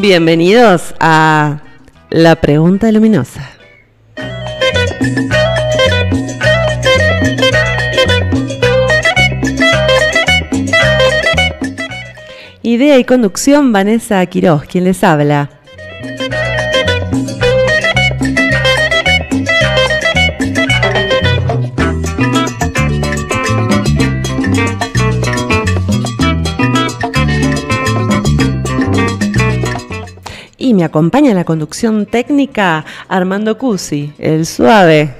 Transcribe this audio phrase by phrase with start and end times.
[0.00, 1.60] Bienvenidos a
[2.08, 3.50] La Pregunta Luminosa.
[12.62, 15.59] Idea y conducción Vanessa Quiroz, quien les habla.
[30.70, 35.12] Y me acompaña en la conducción técnica Armando Cusi, el suave.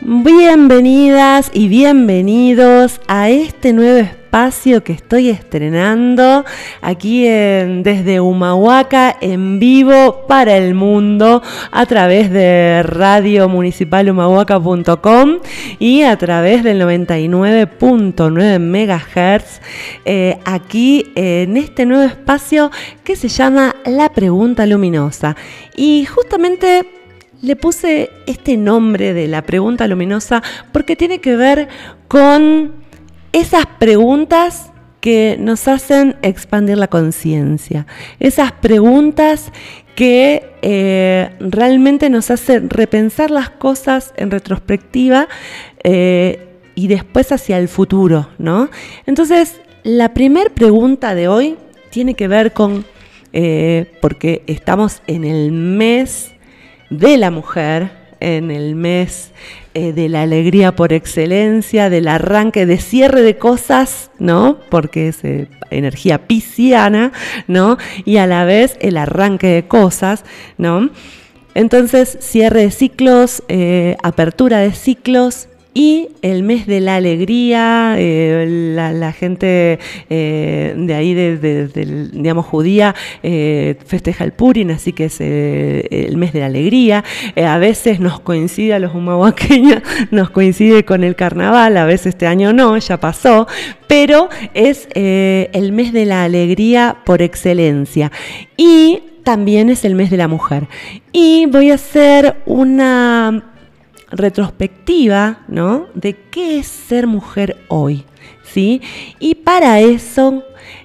[0.00, 4.17] Bienvenidas y bienvenidos a este nuevo espacio
[4.82, 6.44] que estoy estrenando
[6.82, 14.06] aquí desde Humahuaca en vivo para el mundo a través de radio municipal
[15.78, 19.60] y a través del 99.9 MHz
[20.04, 22.70] eh, aquí en este nuevo espacio
[23.04, 25.36] que se llama La Pregunta Luminosa.
[25.74, 26.86] Y justamente
[27.40, 30.42] le puse este nombre de la pregunta luminosa
[30.72, 31.68] porque tiene que ver
[32.08, 32.87] con
[33.40, 37.86] esas preguntas que nos hacen expandir la conciencia,
[38.18, 39.52] esas preguntas
[39.94, 45.28] que eh, realmente nos hacen repensar las cosas en retrospectiva
[45.84, 48.70] eh, y después hacia el futuro, ¿no?
[49.06, 51.56] Entonces, la primera pregunta de hoy
[51.90, 52.84] tiene que ver con,
[53.32, 56.32] eh, porque estamos en el mes
[56.90, 59.32] de la mujer en el mes
[59.78, 64.58] eh, de la alegría por excelencia, del arranque, de cierre de cosas, ¿no?
[64.70, 67.12] Porque es eh, energía pisciana,
[67.46, 67.78] ¿no?
[68.04, 70.24] Y a la vez el arranque de cosas,
[70.56, 70.90] ¿no?
[71.54, 78.72] Entonces, cierre de ciclos, eh, apertura de ciclos, y el mes de la alegría, eh,
[78.74, 79.78] la, gente
[80.10, 81.68] eh, de ahí, de,
[82.12, 87.04] digamos, judía, eh, festeja el Purim, así que es el mes de la alegría.
[87.36, 89.80] a veces nos coincide a los humahuaqueños,
[90.10, 93.46] nos coincide con el carnaval, a veces este año no, ya pasó,
[93.86, 98.10] pero es el mes de la alegría por excelencia.
[98.56, 100.66] Y también es el mes de la mujer.
[101.12, 103.57] Y voy a hacer una
[104.10, 105.86] retrospectiva, ¿no?
[105.94, 108.04] De qué es ser mujer hoy,
[108.42, 108.80] ¿sí?
[109.18, 110.42] Y para eso,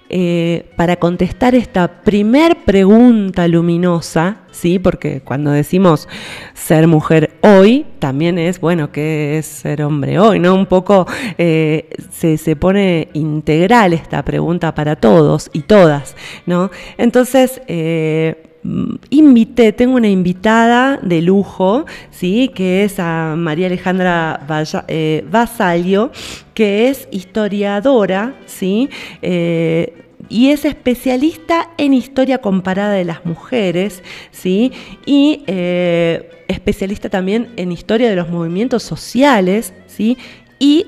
[0.10, 4.78] eh, para contestar esta primer pregunta luminosa, ¿sí?
[4.78, 6.08] Porque cuando decimos
[6.54, 10.40] ser mujer hoy, también es, bueno, ¿qué es ser hombre hoy?
[10.40, 10.54] ¿No?
[10.54, 11.08] Un poco
[11.38, 16.70] eh, se, se, pone integral esta pregunta para todos y todas, ¿no?
[16.98, 18.53] Entonces, eh,
[19.10, 22.52] invité, tengo una invitada de lujo, ¿sí?
[22.54, 24.46] que es a María Alejandra
[24.88, 26.12] eh, Basalio,
[26.54, 28.90] que es historiadora, ¿sí?
[29.22, 29.94] Eh,
[30.30, 34.72] y es especialista en historia comparada de las mujeres, ¿sí?
[35.06, 40.18] y eh, especialista también en historia de los movimientos sociales, ¿sí?
[40.64, 40.86] Y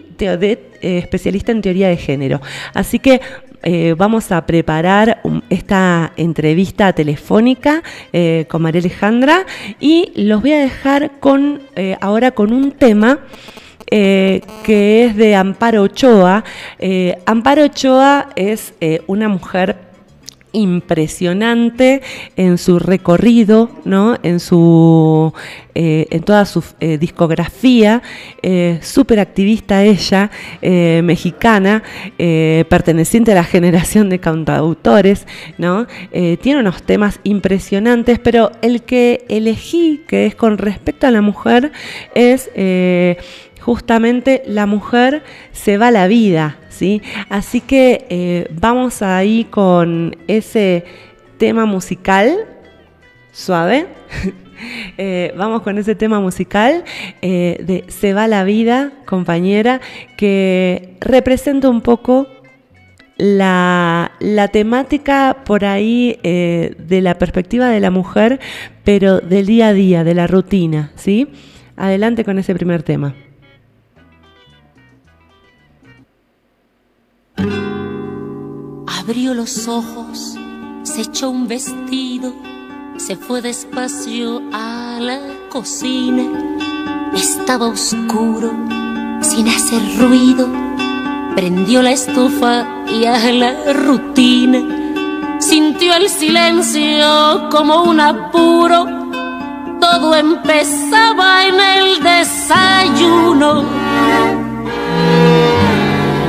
[0.81, 2.39] especialista en teoría de género.
[2.73, 3.19] Así que
[3.63, 7.83] eh, vamos a preparar esta entrevista telefónica
[8.13, 9.45] eh, con María Alejandra
[9.79, 13.19] y los voy a dejar con eh, ahora con un tema.
[13.87, 16.43] que es de Amparo Ochoa.
[17.25, 18.73] Amparo Ochoa es
[19.07, 19.77] una mujer
[20.55, 22.01] impresionante
[22.35, 24.17] en su recorrido, ¿no?
[24.23, 25.33] en, su,
[25.75, 28.01] eh, en toda su eh, discografía,
[28.41, 31.83] eh, súper activista ella, mexicana,
[32.17, 35.27] perteneciente a la generación de cantautores,
[35.57, 35.87] ¿no?
[36.41, 41.71] tiene unos temas impresionantes, pero el que elegí, que es con respecto a la mujer,
[42.13, 42.49] es
[43.65, 47.01] justamente la mujer se va a la vida, ¿sí?
[47.29, 50.85] Así que eh, vamos ahí con ese
[51.37, 52.37] tema musical
[53.31, 53.87] suave.
[54.97, 56.85] Eh, vamos con ese tema musical
[57.21, 59.81] eh, de Se va la vida, compañera,
[60.15, 62.25] que representa un poco
[63.17, 68.39] la, la temática por ahí de la perspectiva de la mujer,
[68.85, 71.27] pero del día a día, de la rutina, ¿sí?
[71.75, 73.13] Adelante con ese primer tema.
[79.07, 80.35] Abrió los ojos,
[80.81, 82.33] se echó un vestido,
[82.97, 85.19] se fue despacio a la
[85.51, 86.23] cocina.
[87.13, 88.51] Estaba oscuro,
[89.21, 90.47] sin hacer ruido,
[91.35, 95.37] prendió la estufa y a la rutina.
[95.39, 98.87] Sintió el silencio como un apuro,
[99.79, 103.65] todo empezaba en el desayuno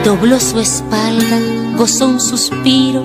[0.06, 1.40] Dobló su espalda,
[1.76, 3.02] gozó un suspiro,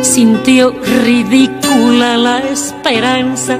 [0.00, 0.70] sintió
[1.04, 3.58] ridícula la esperanza.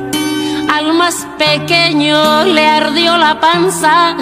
[0.70, 4.16] Al más pequeño le ardió la panza,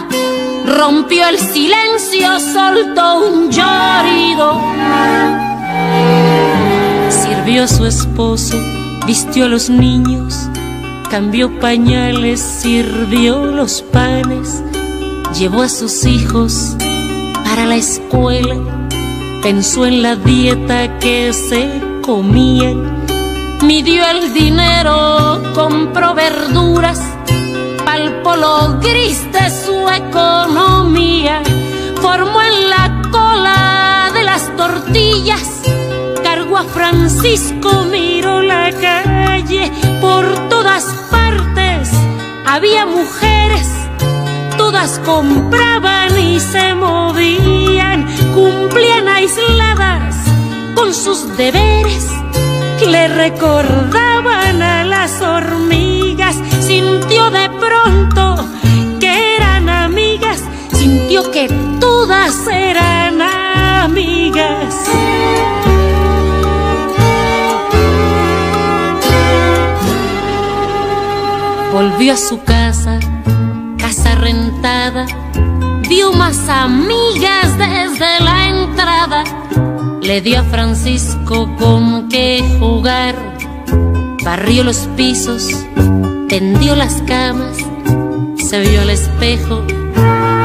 [0.67, 4.61] rompió el silencio, soltó un llorido.
[7.08, 8.61] Sirvió a su esposo,
[9.06, 10.49] vistió a los niños,
[11.08, 14.61] cambió pañales, sirvió los panes,
[15.38, 16.76] llevó a sus hijos
[17.67, 18.57] la escuela,
[19.43, 21.69] pensó en la dieta que se
[22.03, 23.05] comían,
[23.62, 27.01] midió el dinero, compró verduras,
[27.85, 31.43] palpó lo gris de su economía,
[32.01, 35.62] formó en la cola de las tortillas,
[36.23, 39.71] cargó a Francisco, miró la calle,
[40.01, 41.91] por todas partes
[42.47, 43.69] había mujeres
[44.70, 50.14] todas compraban y se movían, cumplían aisladas
[50.76, 52.06] con sus deberes,
[52.87, 58.49] le recordaban a las hormigas, sintió de pronto
[59.00, 60.40] que eran amigas,
[60.73, 61.49] sintió que
[61.81, 64.73] todas eran amigas.
[71.73, 73.00] Volvió a su casa
[74.61, 75.07] rentada,
[75.89, 79.25] vio más amigas desde la entrada,
[80.03, 83.15] le dio a Francisco con qué jugar,
[84.23, 85.49] barrió los pisos,
[86.29, 87.57] tendió las camas,
[88.37, 89.62] se vio al espejo,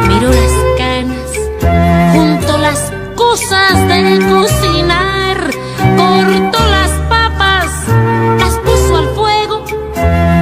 [0.08, 5.50] miró las canas, junto las cosas de cocinar,
[5.98, 7.70] cortó las papas,
[8.40, 9.66] las puso al fuego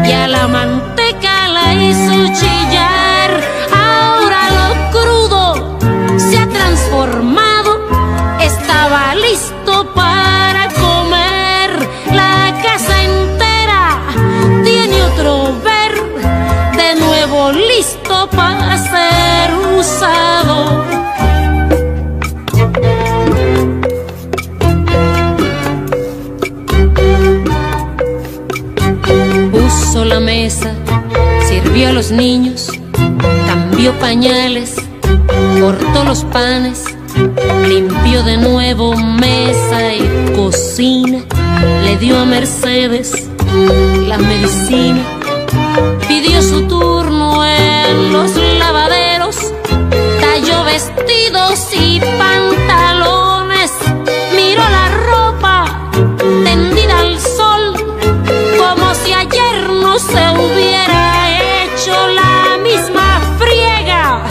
[0.05, 0.92] y a la manteca
[31.85, 32.69] a los niños,
[33.47, 34.75] cambió pañales,
[35.59, 36.85] cortó los panes
[37.67, 41.19] Limpió de nuevo mesa y cocina,
[41.83, 43.29] le dio a Mercedes
[44.07, 45.03] la medicina,
[46.07, 49.37] pidió su turno en los lavaderos,
[50.19, 53.71] talló vestidos y pantalones,
[54.35, 55.91] miró la ropa
[56.43, 57.75] tendida al sol,
[58.57, 61.02] como si ayer no se hubiera
[61.93, 64.23] hecho la misma friega.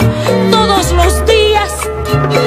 [0.51, 1.71] Todos los días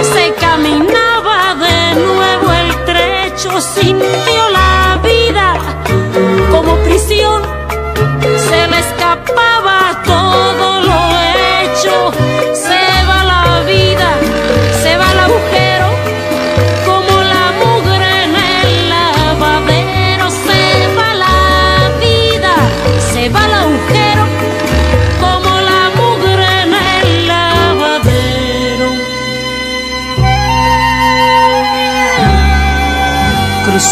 [0.03, 4.56] se caminaba de nuevo el trecho, sintió la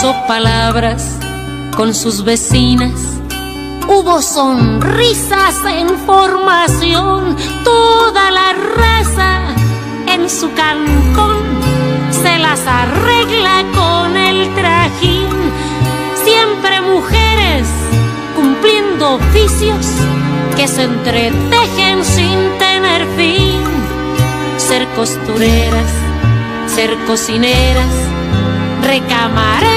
[0.04, 1.18] cruzó palabras
[1.76, 2.92] con sus vecinas.
[3.88, 9.40] Hubo sonrisas en formación, toda la raza
[10.06, 11.42] en su cancón
[12.10, 15.28] se las arregla con el trajín.
[16.22, 17.66] Siempre mujeres
[18.36, 19.86] cumpliendo oficios
[20.56, 23.62] que se entretejen sin tener fin.
[24.58, 25.90] Ser costureras,
[26.66, 27.94] ser cocineras
[28.82, 29.73] recamareras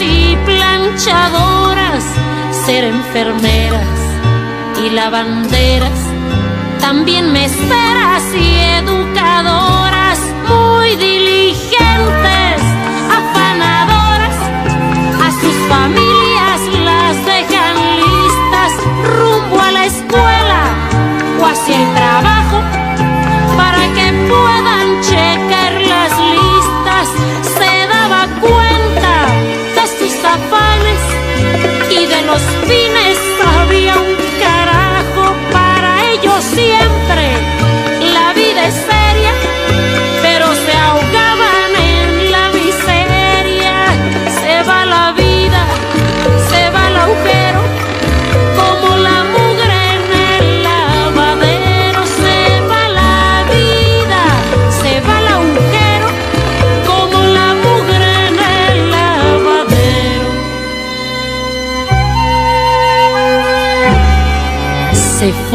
[0.00, 2.04] y planchadoras,
[2.66, 3.98] ser enfermeras
[4.84, 5.98] y lavanderas,
[6.80, 10.18] también mesteras y educadoras,
[10.48, 12.60] muy diligentes,
[13.18, 14.36] afanadoras,
[15.26, 18.72] a sus familias las dejan listas
[19.16, 20.62] rumbo a la escuela
[21.40, 22.58] o hacia el trabajo
[23.56, 24.57] para que puedan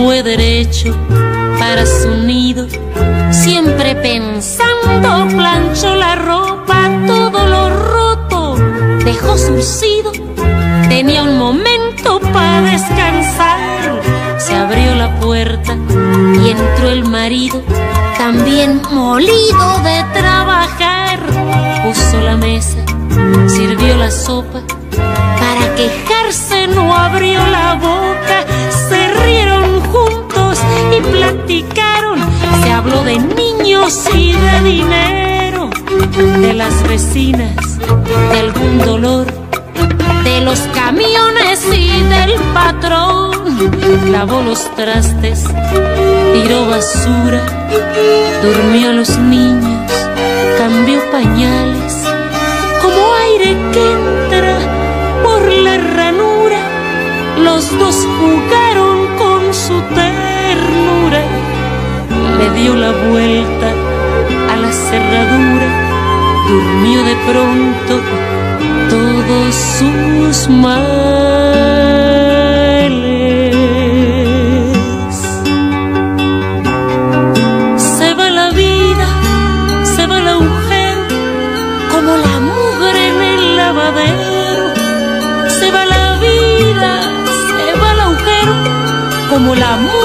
[0.03, 0.93] fue derecho
[1.57, 2.67] para su nido,
[3.31, 8.55] siempre pensando planchó la ropa, todo lo roto
[9.05, 10.11] dejó surcido,
[10.89, 14.01] tenía un momento para descansar,
[14.39, 15.77] se abrió la puerta
[16.43, 17.61] y entró el marido,
[18.17, 21.19] también molido de trabajar,
[21.85, 22.79] puso la mesa,
[23.47, 24.59] sirvió la sopa,
[24.91, 28.52] para quejarse no abrió la boca,
[31.01, 32.19] platicaron,
[32.63, 35.69] se habló de niños y de dinero,
[36.41, 37.55] de las vecinas,
[38.31, 39.25] de algún dolor,
[40.23, 43.31] de los camiones y del patrón,
[44.11, 45.43] lavó los trastes,
[46.33, 47.41] tiró basura,
[48.41, 49.91] durmió a los niños,
[50.57, 51.93] cambió pañales,
[52.81, 54.57] como aire que entra
[55.23, 56.59] por la ranura,
[57.39, 60.12] los dos jugaron con su ternura,
[62.37, 63.69] le dio la vuelta
[64.51, 65.67] a la cerradura,
[66.47, 67.93] durmió de pronto
[68.89, 70.83] todos sus males.
[77.77, 79.07] Se va la vida,
[79.95, 80.95] se va la mujer,
[81.91, 84.65] como la mugre en el lavadero.
[85.59, 86.91] Se va la vida,
[87.47, 88.53] se va el agujero,
[89.29, 90.02] como la mugre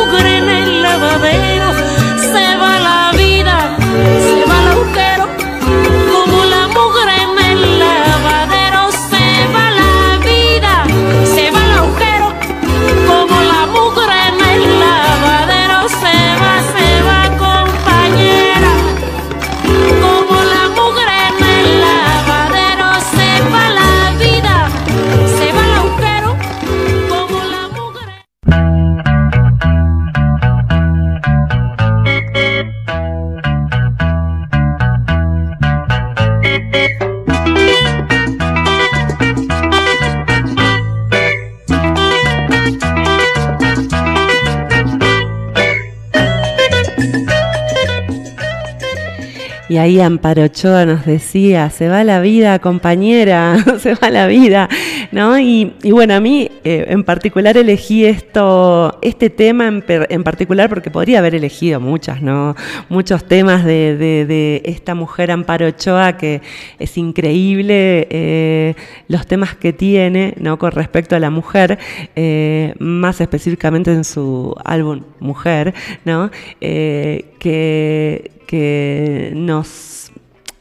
[49.88, 54.68] ahí Amparo Ochoa nos decía, se va la vida, compañera, se va la vida,
[55.12, 55.38] ¿no?
[55.38, 60.90] Y, bueno, a mí eh, en particular elegí esto, este tema en, en particular porque
[60.90, 62.54] podría haber elegido muchas, ¿no?
[62.90, 66.42] Muchos temas de, de- esta mujer Amparo Ochoa que
[66.78, 68.74] es increíble, eh,
[69.08, 70.58] los temas que tiene, ¿no?
[70.58, 71.78] Con respecto a la mujer,
[72.14, 75.72] eh, más específicamente en su álbum Mujer,
[76.04, 76.30] ¿no?
[76.60, 79.97] Que, que nos,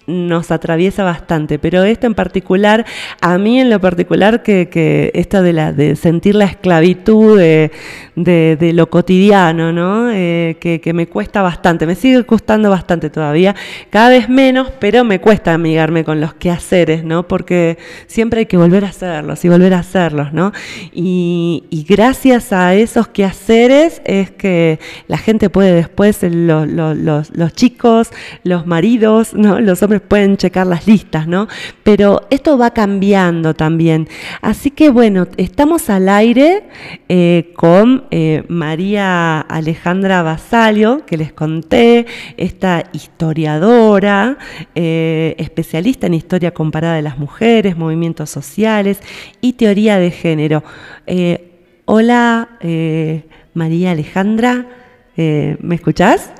[0.07, 2.85] nos atraviesa bastante, pero esto en particular,
[3.21, 5.11] a mí en lo particular, que, que
[5.41, 7.71] de, la, de sentir la esclavitud de,
[8.15, 10.09] de- lo cotidiano, ¿no?
[10.11, 13.55] Eh, que, me cuesta bastante, me sigue costando bastante todavía,
[13.89, 17.27] cada vez menos, pero me cuesta amigarme con los quehaceres, ¿no?
[17.27, 20.51] Porque siempre hay que volver a hacerlos y volver a hacerlos, ¿no?
[20.93, 27.53] Y, gracias a esos quehaceres es que la gente puede después, lo- lo- los, los
[27.53, 28.09] chicos,
[28.43, 29.59] los maridos, ¿no?
[29.59, 31.47] Los hombres pueden checar las listas, ¿no?
[31.83, 34.07] Pero esto va cambiando también.
[34.41, 36.63] Así que bueno, estamos al aire
[37.09, 42.05] eh, con eh, María Alejandra Basalio, que les conté,
[42.37, 44.37] esta historiadora,
[44.75, 48.99] eh, especialista en historia comparada de las mujeres, movimientos sociales
[49.41, 50.63] y teoría de género.
[51.85, 52.49] Hola,
[53.53, 54.65] María Alejandra,
[55.15, 56.31] ¿me escuchás?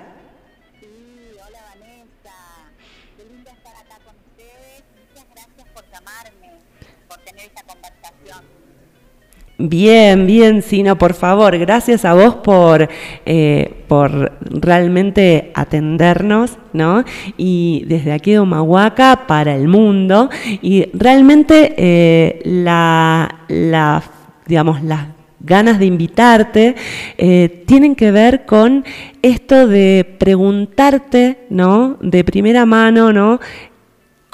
[9.60, 12.90] Bien, bien, Sino, por favor, gracias a vos por,
[13.26, 17.04] eh, por realmente atendernos, ¿no?
[17.38, 20.30] Y desde aquí de Humahuaca para el mundo.
[20.62, 24.04] Y realmente eh, la, la,
[24.46, 25.08] digamos, las
[25.40, 26.76] ganas de invitarte
[27.18, 28.86] eh, tienen que ver con
[29.24, 31.98] esto de preguntarte, ¿no?
[32.00, 33.40] De primera mano, ¿no?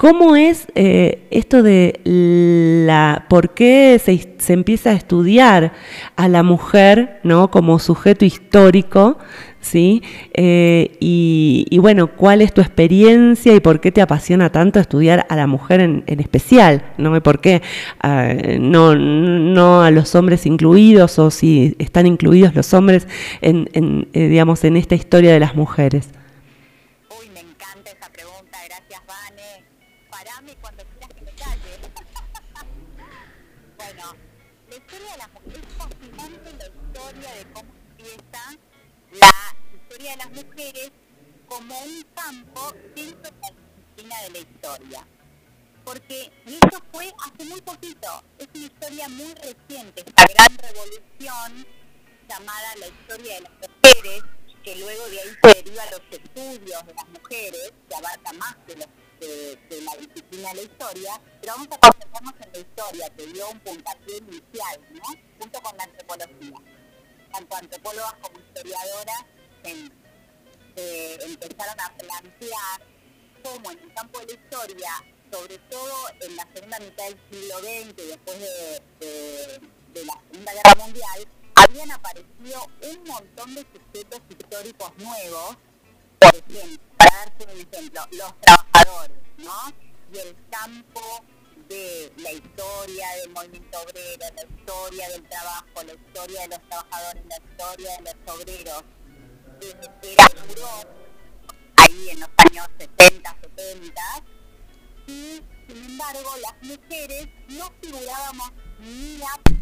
[0.04, 5.72] ¿Cómo es eh, esto de la, por qué se, se empieza a estudiar
[6.16, 7.50] a la mujer, ¿no?
[7.50, 9.16] Como sujeto histórico,
[9.62, 10.02] ¿sí?
[10.34, 15.36] Eh, y, bueno, ¿cuál es tu experiencia y por qué te apasiona tanto estudiar a
[15.36, 17.16] la mujer en, en especial, ¿no?
[17.16, 17.62] Y por qué
[18.00, 23.08] ah, no, no a los hombres incluidos o si están incluidos los hombres
[23.40, 26.10] en, en, eh, digamos, en esta historia de las mujeres.
[40.14, 40.92] De las mujeres
[41.48, 45.06] como un campo dentro de la disciplina de la historia.
[45.84, 51.66] Porque eso fue hace muy poquito, es una historia muy reciente, esta gran revolución
[52.28, 54.22] llamada la historia de las mujeres,
[54.62, 58.76] que luego de ahí se deriva los estudios de las mujeres, que abarca más de,
[58.76, 63.60] la disciplina de la historia, pero vamos a concentrarnos en la historia, que dio un
[63.60, 65.02] puntapié inicial, ¿no?
[65.38, 66.58] Junto con la antropología.
[67.32, 69.24] Tanto antropólogas como historiadoras
[70.76, 72.80] eh, empezaron a plantear
[73.42, 74.90] cómo en el campo de la historia,
[75.30, 79.60] sobre todo en la segunda mitad del siglo XX, después de,
[79.94, 85.56] de la Segunda Guerra Mundial, habían aparecido un montón de sujetos históricos nuevos,
[86.18, 89.72] por ejemplo, para darte un ejemplo, los trabajadores, ¿no?
[90.12, 91.24] Y el campo
[91.68, 97.22] de la historia del movimiento obrero, la historia del trabajo, la historia de los trabajadores,
[97.26, 98.84] la historia de los obreros,
[99.60, 100.16] desde que
[100.48, 100.68] duró
[101.76, 104.02] ahí en los años 60, 70,
[105.06, 109.54] y sin embargo las mujeres no figurábamos ni a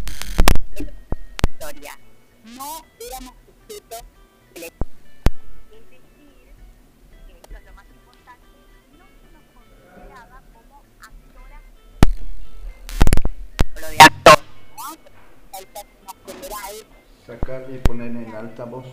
[1.63, 1.99] historia.
[2.45, 3.35] No éramos
[3.69, 4.03] sujetos
[4.55, 4.73] de
[13.91, 14.39] de actor,
[14.77, 15.59] ¿no?
[15.59, 16.75] El término general.
[17.27, 18.87] Sacar y poner en altavoz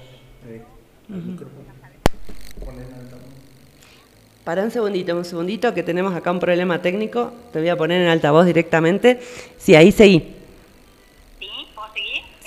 [0.45, 0.63] eh,
[4.43, 7.33] Para un segundito, un segundito, que tenemos acá un problema técnico.
[7.51, 9.19] Te voy a poner en altavoz directamente.
[9.57, 10.35] Sí, ahí seguí.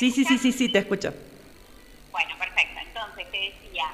[0.03, 1.15] Sí, sí, sí, sí, sí, te escucho.
[2.11, 2.81] Bueno, perfecto.
[2.89, 3.85] Entonces te decía,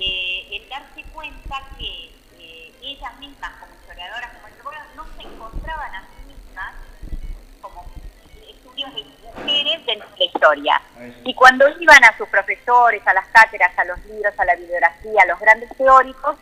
[0.00, 2.08] eh, el darse cuenta que
[2.40, 6.74] eh, ellas mismas, como historiadoras, como antropólogas, no se encontraban a sí mismas
[7.60, 7.84] como
[8.48, 10.08] estudios de mujeres dentro
[10.44, 10.80] historia.
[11.24, 15.22] Y cuando iban a sus profesores, a las cátedras, a los libros, a la bibliografía,
[15.22, 16.36] a los grandes teóricos,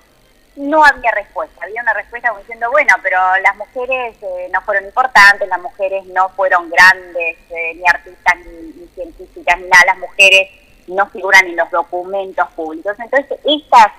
[0.57, 1.65] no había respuesta.
[1.65, 6.05] Había una respuesta como diciendo, bueno, pero las mujeres eh, no fueron importantes, las mujeres
[6.07, 10.51] no fueron grandes, eh, ni artistas, ni, científicas, ni nada, las mujeres
[10.89, 12.95] no figuran en los documentos públicos.
[12.99, 13.93] Entonces, estas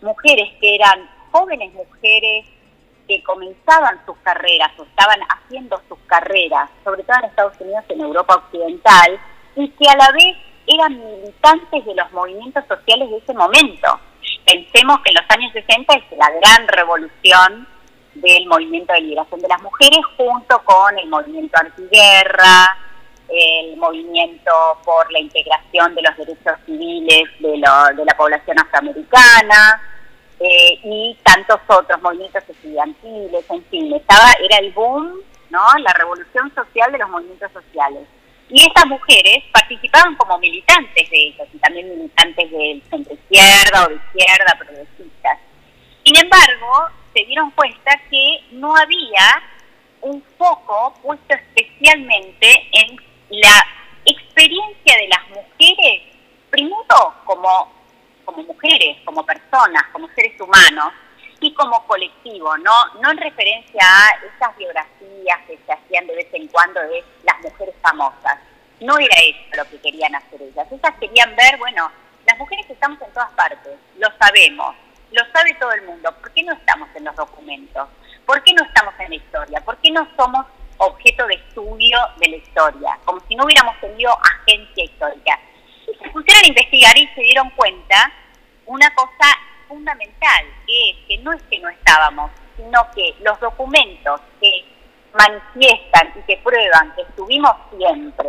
[0.00, 2.46] mujeres que eran jóvenes mujeres
[3.06, 8.00] que comenzaban sus carreras o estaban haciendo sus carreras, sobre todo en Estados Unidos, en
[8.00, 9.20] Europa Occidental,
[9.56, 10.36] y que a la vez
[10.66, 14.00] eran militantes de los movimientos sociales de ese momento
[14.44, 17.66] Pensemos que en los años 60 es la gran revolución
[18.14, 22.76] del movimiento de liberación de las mujeres junto con el movimiento antiguerra,
[23.28, 24.50] el movimiento
[24.84, 29.80] por la integración de los derechos civiles de, la población afroamericana
[30.38, 35.62] eh, y tantos otros movimientos estudiantiles, en fin, estaba, era el boom, ¿no?
[35.78, 38.06] la revolución social de los movimientos sociales.
[38.54, 43.88] Y estas mujeres participaban como militantes de ellos y también militantes del centro izquierda o
[43.88, 45.38] de izquierda, progresistas.
[46.04, 49.42] Sin embargo, se dieron cuenta que no había
[50.02, 52.96] un foco puesto especialmente en
[53.30, 53.66] la
[54.04, 56.02] experiencia de las mujeres,
[56.48, 57.72] primero como,
[58.24, 60.92] como mujeres, como personas, como seres humanos,
[61.40, 66.28] y como colectivo, no, no en referencia a esas biografías que se hacían de vez
[66.32, 68.38] en cuando de las mujeres famosas.
[68.80, 70.66] No era eso lo que querían hacer ellas.
[70.70, 71.90] Ellas querían ver, bueno,
[72.26, 74.74] las mujeres estamos en todas partes, lo sabemos,
[75.12, 76.12] lo sabe todo el mundo.
[76.20, 77.88] ¿Por qué no estamos en los documentos?
[78.26, 79.60] ¿Por qué no estamos en la historia?
[79.60, 80.46] ¿Por qué no somos
[80.78, 82.98] objeto de estudio de la historia?
[83.04, 85.38] Como si no hubiéramos tenido agencia histórica.
[85.86, 88.10] Y se pusieron a investigar y se dieron cuenta
[88.66, 89.28] una cosa
[89.68, 91.68] fundamental, que es que no es que no
[92.56, 94.64] sino que los documentos que
[95.12, 98.28] manifiestan y que prueban que estuvimos siempre,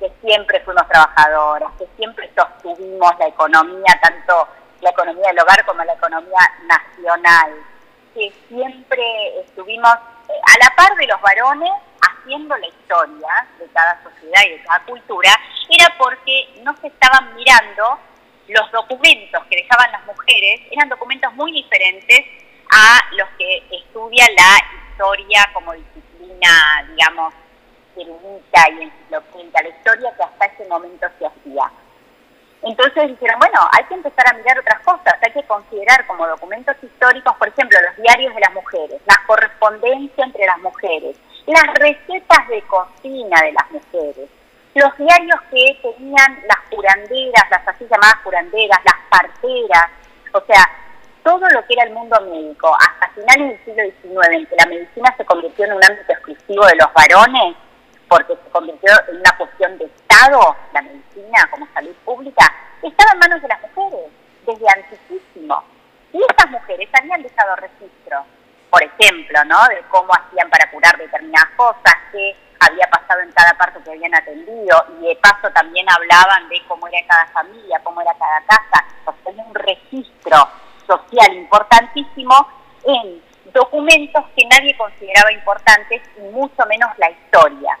[0.00, 4.48] que siempre fuimos trabajadoras, que siempre sostuvimos la economía, tanto
[4.80, 7.52] la economía del hogar como la economía nacional,
[8.14, 9.94] que siempre estuvimos
[10.28, 14.62] eh, a la par de los varones haciendo la historia de cada sociedad y de
[14.62, 15.30] cada cultura,
[15.70, 17.98] era porque no se estaban mirando
[18.48, 22.25] los documentos que dejaban las mujeres eran documentos muy diferentes
[22.76, 24.58] a los que estudia la
[24.90, 27.32] historia como disciplina, digamos,
[27.96, 31.70] erudita y enciclopédica, la historia que hasta ese momento se hacía.
[32.62, 36.76] Entonces dijeron, bueno, hay que empezar a mirar otras cosas, hay que considerar como documentos
[36.82, 42.48] históricos, por ejemplo, los diarios de las mujeres, la correspondencia entre las mujeres, las recetas
[42.48, 44.28] de cocina de las mujeres,
[44.74, 49.90] los diarios que tenían las curanderas, las así llamadas curanderas, las parteras,
[50.32, 50.85] o sea,
[51.26, 54.66] todo lo que era el mundo médico, hasta finales del siglo XIX, en que la
[54.66, 57.56] medicina se convirtió en un ámbito exclusivo de los varones,
[58.08, 62.46] porque se convirtió en una cuestión de Estado, la medicina como salud pública,
[62.80, 64.06] estaba en manos de las mujeres,
[64.46, 65.64] desde antiquísimo.
[66.12, 68.24] Y estas mujeres habían dejado registro,
[68.70, 69.66] por ejemplo, ¿no?
[69.66, 74.14] de cómo hacían para curar determinadas cosas, qué había pasado en cada parto que habían
[74.14, 78.84] atendido, y de paso también hablaban de cómo era cada familia, cómo era cada casa,
[79.06, 80.48] o sea, un registro
[80.86, 82.34] social importantísimo
[82.84, 87.78] en documentos que nadie consideraba importantes y mucho menos la historia.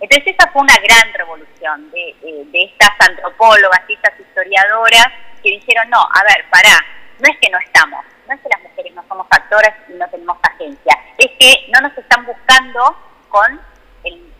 [0.00, 5.06] Entonces esa fue una gran revolución de, eh, de estas antropólogas y estas historiadoras
[5.42, 6.84] que dijeron, no, a ver, pará,
[7.18, 10.06] no es que no estamos, no es que las mujeres no somos factoras y no
[10.10, 12.96] tenemos agencia, es que no nos están buscando
[13.30, 13.60] con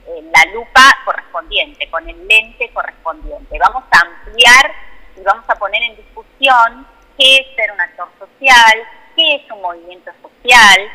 [0.06, 3.58] la lupa correspondiente, con el lente correspondiente.
[3.58, 4.72] Vamos a ampliar
[5.16, 6.86] y vamos a poner en discusión
[7.18, 8.82] qué es ser un actor social,
[9.14, 10.90] qué es un movimiento social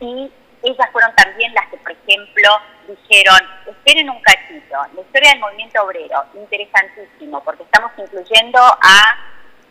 [0.00, 2.50] y ellas fueron también las que, por ejemplo,
[2.88, 9.16] dijeron, esperen un cachito, la historia del movimiento obrero, interesantísimo, porque estamos incluyendo a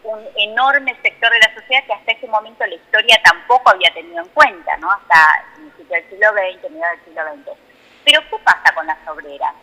[0.04, 4.24] un enorme sector de la sociedad que hasta ese momento la historia tampoco había tenido
[4.24, 4.91] en cuenta, ¿no?
[4.91, 7.60] Hasta principios del siglo XX, mediados del siglo XX.
[8.06, 9.54] Pero ¿qué pasa con las obreras?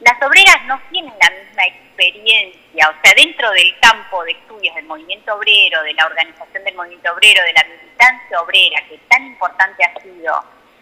[0.00, 4.86] Las obreras no tienen la misma experiencia, o sea, dentro del campo de estudios del
[4.86, 9.84] movimiento obrero, de la organización del movimiento obrero, de la militancia obrera, que tan importante
[9.84, 10.34] ha sido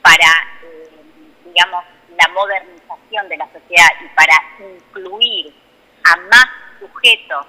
[0.03, 0.31] para,
[0.65, 0.89] eh,
[1.45, 1.85] digamos,
[2.19, 5.55] la modernización de la sociedad y para incluir
[6.05, 6.47] a más
[6.81, 7.47] sujetos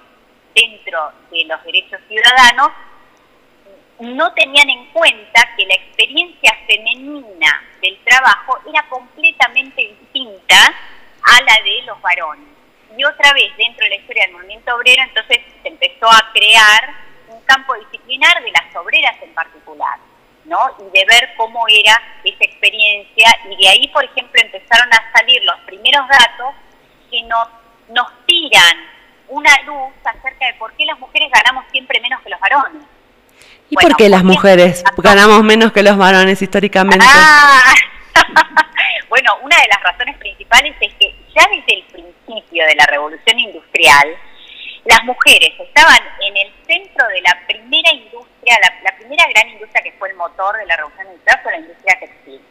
[0.54, 2.72] dentro de los derechos ciudadanos,
[4.00, 10.56] no tenían en cuenta que la experiencia femenina del trabajo era completamente distinta
[11.24, 12.50] a la de los varones.
[12.98, 16.94] Y otra vez, dentro de la historia del movimiento obrero, entonces se empezó a crear
[17.28, 19.98] un campo disciplinar de las obreras en particular,
[20.46, 20.60] ¿no?
[20.80, 23.28] Y de ver cómo era esa experiencia.
[23.50, 26.56] Y de ahí, por ejemplo, empezaron a salir los primeros datos
[27.10, 27.48] que nos,
[27.90, 28.94] nos tiran
[29.28, 32.84] una luz acerca de por qué las mujeres ganamos siempre menos que los varones.
[33.70, 37.06] ¿Y por qué las mujeres ganamos menos que los varones históricamente?
[37.10, 37.74] Ah,
[39.10, 43.40] bueno, una de las razones principales es que ya desde el principio de la revolución
[43.40, 44.16] industrial,
[44.86, 49.92] las mujeres estaban en el centro de la primera industria, la, primera gran industria que
[49.94, 52.42] fue el motor de la revolución industrial fue la industria textil.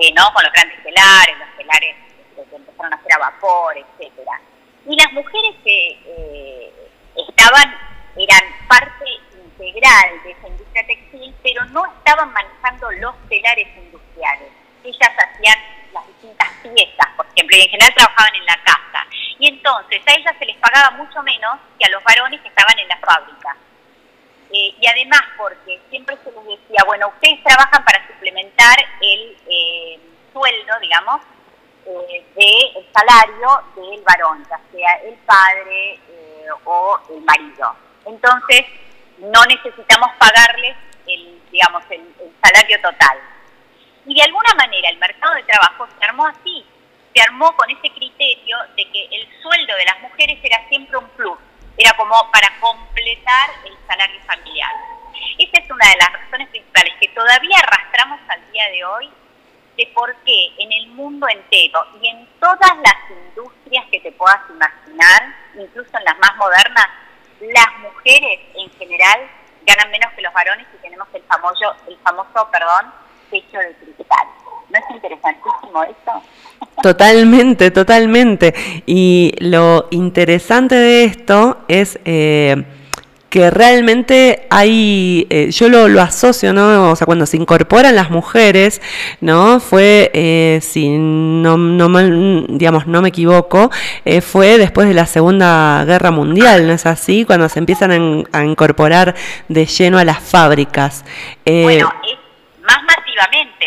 [0.00, 0.32] Eh, ¿no?
[0.32, 1.96] Con los grandes telares, los telares
[2.34, 4.40] que empezaron a hacer a vapor, etcétera.
[4.86, 6.72] Y las mujeres que eh,
[7.28, 7.76] estaban,
[8.16, 14.48] eran parte integral de esa industria textil, pero no estaban manejando los telares industriales.
[14.82, 15.58] Ellas hacían
[15.92, 19.06] las distintas piezas, por ejemplo, y en general trabajaban en la casa.
[19.38, 22.78] Y entonces a ellas se les pagaba mucho menos que a los varones que estaban
[22.78, 23.56] en la fábrica.
[24.54, 29.98] Eh, y además porque siempre se les decía, bueno, ustedes trabajan para suplementar el eh,
[30.32, 31.22] sueldo, digamos,
[31.86, 37.74] eh, del salario del varón, ya sea el padre eh, o el marido.
[38.06, 38.62] Entonces,
[39.18, 40.76] no necesitamos pagarles
[41.08, 43.18] el, digamos, el, salario total.
[44.06, 46.64] Y de alguna manera el mercado de trabajo se armó así,
[47.12, 51.08] se armó con ese criterio de que el sueldo de las mujeres era siempre un
[51.10, 51.38] plus,
[51.76, 54.70] era como para completar el salario familiar.
[55.38, 59.10] Esa es una de las razones principales que todavía arrastramos al día de hoy
[59.76, 64.40] de por qué en el mundo entero y en todas las industrias que te puedas
[64.48, 66.86] imaginar, incluso en las más modernas,
[67.40, 69.28] las mujeres en general
[69.66, 72.92] ganan menos que los varones y tenemos el famoso, el famoso perdón,
[73.30, 74.28] techo de cristal.
[74.70, 76.22] ¿No es interesantísimo eso?
[76.82, 78.54] Totalmente, totalmente.
[78.86, 81.98] Y lo interesante de esto es...
[82.04, 82.64] Eh,
[83.34, 86.92] que realmente hay, eh, yo lo, lo, asocio, ¿no?
[86.92, 88.80] O sea, cuando se incorporan las mujeres,
[89.20, 89.58] ¿no?
[89.58, 91.88] Fue, eh, si no, no,
[92.46, 93.72] digamos, no me equivoco,
[94.04, 97.24] eh, fue después de la Segunda Guerra Mundial, ¿no es así?
[97.24, 99.16] Cuando se empiezan a, incorporar
[99.48, 101.04] de lleno a las fábricas.
[101.44, 102.18] bueno, es
[102.62, 102.78] más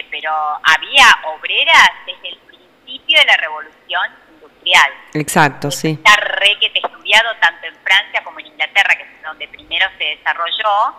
[0.10, 0.32] pero
[0.64, 1.06] había
[1.36, 4.92] obreras desde el principio de la Revolución Industrial.
[5.14, 6.00] Exacto, sí.
[6.04, 10.04] Está re que te estudiado tanto en Francia como en Inglaterra, que donde primero se
[10.04, 10.96] desarrolló,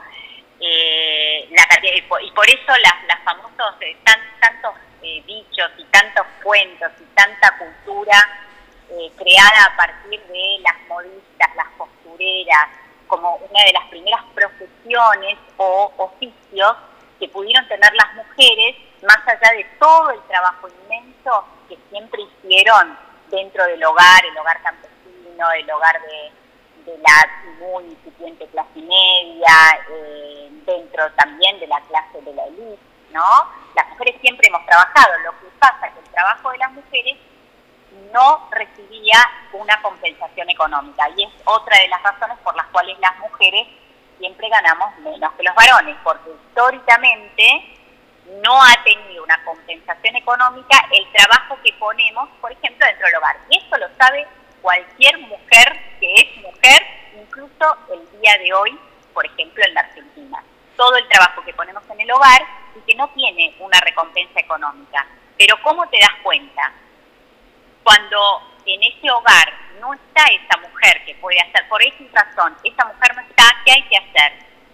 [0.60, 6.90] eh, la y, por, eso las, las famosos, eh, tantos eh, dichos y tantos cuentos
[7.00, 8.44] y tanta cultura
[9.16, 12.68] creada a partir de las modistas, las costureras,
[13.06, 16.76] como una de las primeras profesiones o oficios
[17.18, 22.96] que pudieron tener las mujeres, más allá de todo el trabajo inmenso que siempre hicieron
[23.30, 29.78] dentro del hogar, el hogar campesino, el hogar de, de la muy incipiente clase media,
[29.90, 32.78] eh, dentro también de la clase de la élite.
[33.12, 33.24] ¿no?
[33.74, 37.16] Las mujeres siempre hemos trabajado, lo que pasa es que el trabajo de las mujeres
[38.12, 39.16] no recibía
[39.52, 43.66] una compensación económica y es otra de las razones por las cuales las mujeres
[44.18, 47.78] siempre ganamos menos que los varones, porque históricamente
[48.42, 53.36] no ha tenido una compensación económica el trabajo que ponemos, por ejemplo, dentro del hogar.
[53.48, 54.26] Y esto lo sabe
[54.60, 56.82] cualquier mujer que es mujer,
[57.20, 58.78] incluso el día de hoy,
[59.14, 60.42] por ejemplo, en la Argentina.
[60.76, 62.42] Todo el trabajo que ponemos en el hogar
[62.76, 65.06] y que no tiene una recompensa económica.
[65.36, 66.72] Pero ¿cómo te das cuenta?
[67.82, 72.84] Cuando en ese hogar no está esa mujer que puede hacer, por esa razón, esa
[72.86, 74.32] mujer no está, ¿qué hay que hacer?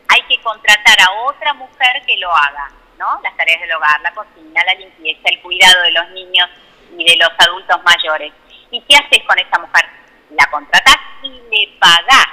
[0.09, 3.21] Hay que contratar a otra mujer que lo haga, ¿no?
[3.23, 6.49] Las tareas del hogar, la cocina, la limpieza, el cuidado de los niños
[6.97, 8.33] y de los adultos mayores.
[8.71, 9.85] ¿Y qué haces con esa mujer?
[10.31, 12.27] La contratás y le pagás.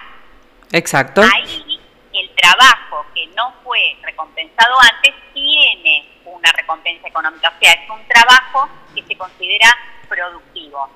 [0.71, 1.21] Exacto.
[1.21, 1.79] Ahí
[2.13, 8.05] el trabajo que no fue recompensado antes tiene una recompensa económica, o sea, es un
[8.07, 9.67] trabajo que se considera
[10.07, 10.89] productivo.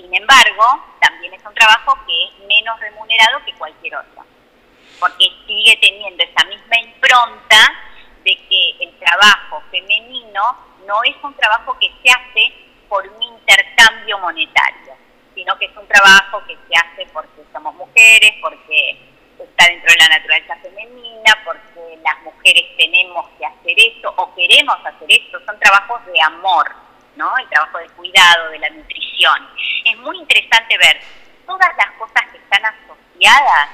[0.00, 0.64] Sin embargo,
[0.98, 4.24] también es un trabajo que es menos remunerado que cualquier otro,
[4.98, 7.56] porque sigue teniendo esa misma impronta
[8.24, 12.54] de que el trabajo femenino no es un trabajo que se hace
[12.88, 14.94] por un intercambio monetario,
[15.34, 18.98] sino que es un trabajo que se hace porque somos mujeres, porque
[19.38, 24.76] está dentro de la naturaleza femenina, porque las mujeres tenemos que hacer esto o queremos
[24.84, 26.74] hacer esto, son trabajos de amor,
[27.16, 27.36] ¿no?
[27.38, 29.48] El trabajo de cuidado, de la nutrición.
[29.84, 31.00] Es muy interesante ver
[31.46, 33.68] todas las cosas que están asociadas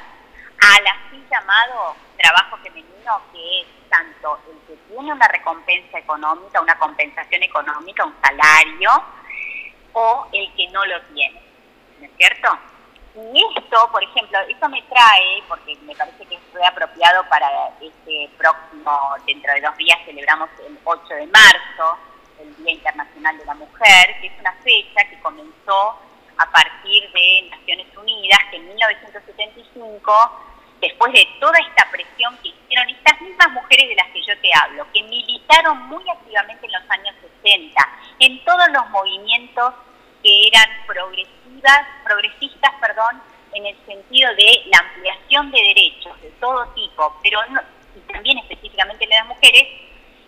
[0.74, 6.78] al así llamado trabajo femenino, que es tanto el que tiene una recompensa económica, una
[6.78, 8.90] compensación económica, un salario,
[9.92, 11.40] o el que no lo tiene,
[12.00, 12.58] ¿no es cierto?
[13.14, 17.48] Y esto, por ejemplo, esto me trae, porque me parece que fue apropiado para
[17.80, 21.98] este próximo, dentro de dos días celebramos el 8 de marzo,
[22.40, 25.98] el Día Internacional de la Mujer, que es una fecha que comenzó
[26.38, 30.42] a partir de Naciones Unidas, que en 1975,
[30.80, 34.50] después de toda esta presión que hicieron estas mismas mujeres de las que yo te
[34.62, 37.88] hablo, que militaron muy activamente en los años 60,
[38.20, 39.74] en todos los movimientos
[40.22, 43.22] que eran progresivas, progresistas, perdón,
[43.52, 47.40] en el sentido de la ampliación de derechos de todo tipo, pero
[47.96, 49.64] y también específicamente de las mujeres,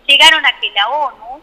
[0.06, 1.42] llegaron a que la ONU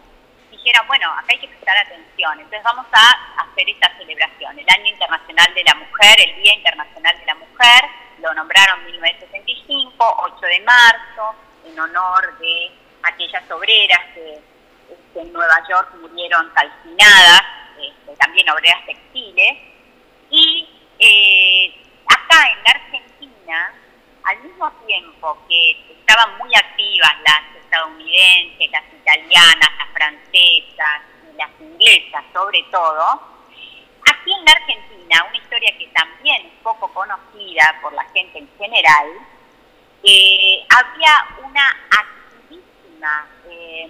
[0.87, 5.53] bueno, acá hay que prestar atención, entonces vamos a hacer esta celebración, el Año Internacional
[5.53, 7.81] de la Mujer, el Día Internacional de la Mujer,
[8.19, 12.71] lo nombraron en 1965, 8 de marzo, en honor de
[13.03, 14.41] aquellas obreras que,
[15.13, 17.41] que en Nueva York murieron calcinadas
[17.77, 19.57] este, también obreras textiles.
[20.29, 20.67] Y
[20.99, 21.75] eh,
[22.07, 23.73] acá en la Argentina,
[24.25, 31.49] al mismo tiempo que estaban muy activas las estadounidenses, las italianas, las francesas y las
[31.59, 33.21] inglesas sobre todo,
[34.11, 38.49] aquí en la Argentina, una historia que también es poco conocida por la gente en
[38.57, 39.07] general,
[40.03, 43.89] eh, había una activísima eh,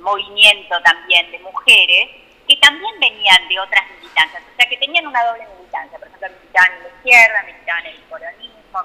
[0.00, 2.10] movimiento también de mujeres
[2.46, 5.98] que también venían de otras militancias, o sea, que tenían una doble militancia.
[5.98, 8.82] Por ejemplo, militaban en la izquierda, militaban en el colonismo,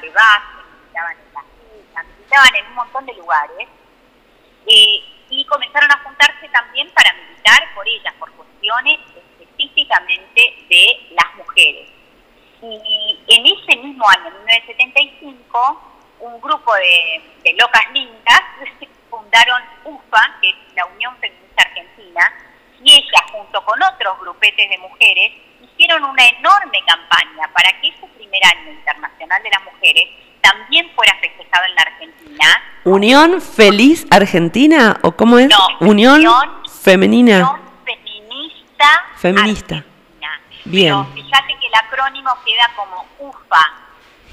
[0.00, 0.46] de base,
[0.80, 1.44] militaban en la
[1.80, 3.68] islas, militaban en un montón de lugares.
[4.66, 11.34] Eh, y comenzaron a juntarse también para militar por ellas, por cuestiones específicamente de las
[11.36, 11.88] mujeres.
[12.60, 18.42] Y en ese mismo año, en 1975, un grupo de, de locas lindas
[19.10, 22.51] fundaron UFA, que es la Unión Feminista Argentina,
[22.84, 28.06] y ella, junto con otros grupetes de mujeres, hicieron una enorme campaña para que ese
[28.16, 30.04] primer año internacional de las mujeres
[30.40, 32.62] también fuera festejado en la Argentina.
[32.84, 35.48] ¿Unión Feliz Argentina o cómo es?
[35.48, 36.22] No, Unión,
[36.82, 37.50] Femenina.
[37.50, 39.04] Unión Feminista.
[39.16, 39.74] Feminista.
[39.76, 40.40] Argentina.
[40.64, 40.94] Bien.
[40.94, 43.74] Pero fíjate que el acrónimo queda como UFA,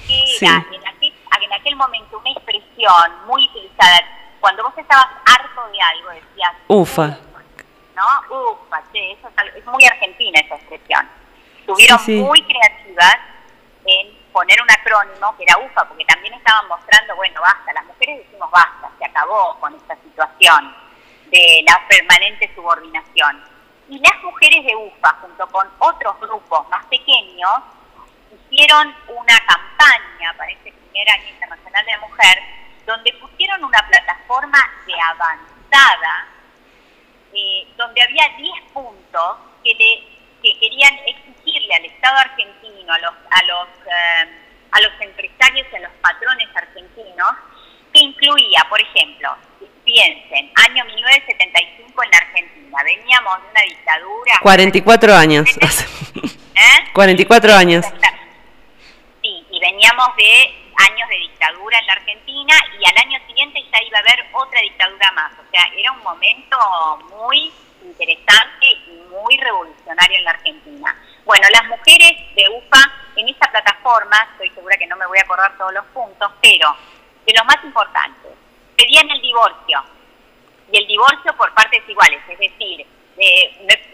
[0.08, 4.02] que era en, aquel, en aquel momento una expresión muy utilizada.
[4.40, 7.20] Cuando vos estabas harto de algo decías UFA.
[8.00, 8.54] ¿No?
[8.54, 11.10] Ufa, che, eso es, muy argentina esa expresión.
[11.60, 13.18] Estuvieron muy creativas
[13.86, 18.26] en poner un acrónimo que era UFA, porque también estaban mostrando, bueno, basta, las mujeres
[18.26, 20.76] decimos basta, se acabó con esta situación
[21.32, 23.44] de la permanente subordinación.
[23.90, 27.52] Y las mujeres de UFA, junto con otros grupos más pequeños,
[28.32, 32.44] hicieron una campaña para este primer año internacional de la mujer,
[32.86, 36.28] donde pusieron una plataforma de avanzada
[37.34, 40.04] eh, donde había 10 puntos que, le,
[40.42, 44.30] que querían exigirle al Estado argentino, a los, a, los, eh,
[44.72, 47.32] a los empresarios y a los patrones argentinos,
[47.94, 49.36] que incluía, por ejemplo,
[49.84, 54.34] piensen, año 1975 en la Argentina, veníamos de una dictadura.
[54.42, 55.50] 44 años.
[55.58, 56.89] ¿Eh?
[56.94, 57.86] 44 años.
[59.22, 63.84] Sí, y veníamos de años de dictadura en la Argentina y al año siguiente ya
[63.84, 65.34] iba a haber otra dictadura más.
[65.34, 66.58] O sea, era un momento
[67.18, 67.52] muy
[67.84, 70.96] interesante y muy revolucionario en la Argentina.
[71.26, 75.22] Bueno, las mujeres de UFA en esta plataforma, estoy segura que no me voy a
[75.22, 76.76] acordar todos los puntos, pero
[77.26, 78.32] de los más importantes,
[78.78, 79.84] pedían el divorcio
[80.72, 82.86] y el divorcio por partes iguales, es decir,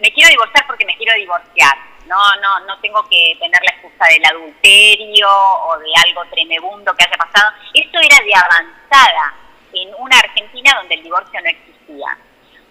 [0.02, 4.06] me, quiero divorciar porque me quiero divorciar, no, no, no tengo que tener la excusa
[4.10, 7.52] del adulterio o de algo tremebundo que haya pasado.
[7.74, 9.34] Eso era de avanzada
[9.74, 12.18] en una Argentina donde el divorcio no existía.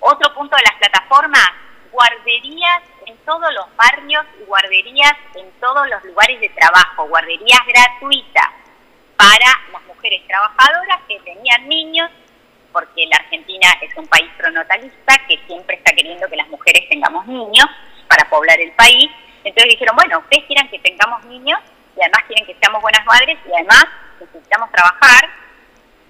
[0.00, 1.48] Otro punto de las plataformas,
[1.90, 8.50] guarderías en todos los barrios y guarderías en todos los lugares de trabajo, guarderías gratuitas
[9.16, 12.10] para las mujeres trabajadoras que tenían niños,
[12.74, 17.24] porque la Argentina es un país pronatalista que siempre está queriendo que las mujeres tengamos
[17.26, 17.66] niños
[18.08, 19.08] para poblar el país.
[19.44, 21.60] Entonces dijeron, bueno, ustedes quieren que tengamos niños
[21.96, 23.84] y además quieren que seamos buenas madres y además
[24.20, 25.30] necesitamos trabajar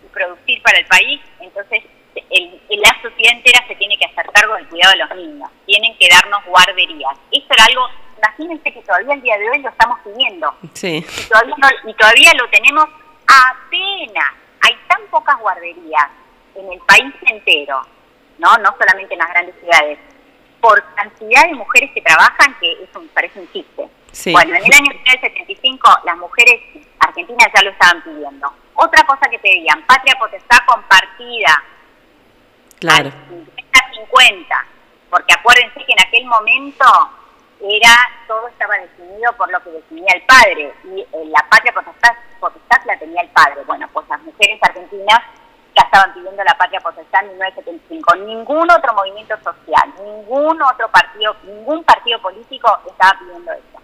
[0.05, 1.21] y producir para el país.
[1.41, 1.85] Entonces
[2.31, 5.51] el, la sociedad entera se tiene que hacer cargo del cuidado de los niños.
[5.67, 7.19] Tienen que darnos guarderías.
[7.31, 10.57] Esto era algo, imagínense que todavía el día de hoy lo estamos pidiendo.
[10.73, 11.05] Sí.
[11.07, 11.55] Y todavía,
[11.87, 12.87] y todavía lo tenemos
[13.27, 14.33] apenas.
[14.63, 16.24] Hay tan pocas guarderías
[16.57, 17.81] en el país entero,
[18.39, 19.99] no, no solamente en las grandes ciudades,
[20.61, 23.87] por cantidad de mujeres que trabajan que eso me parece un chiste.
[24.33, 26.61] Bueno, en el año 1975 las mujeres
[27.01, 28.51] argentinas ya lo estaban pidiendo.
[28.75, 31.65] Otra cosa que pedían, patria potestad compartida.
[32.81, 33.11] Claro.
[33.11, 34.47] 50-50,
[35.11, 36.85] porque acuérdense que en aquel momento
[37.61, 37.95] era
[38.27, 42.79] todo estaba definido por lo que definía el padre y eh, la patria potestad, potestad
[42.87, 43.63] la tenía el padre.
[43.67, 45.21] Bueno, pues las mujeres argentinas
[45.75, 48.17] ya estaban pidiendo la patria potestad en 1975.
[48.17, 53.83] Ningún otro movimiento social, ningún otro partido, ningún partido político estaba pidiendo eso.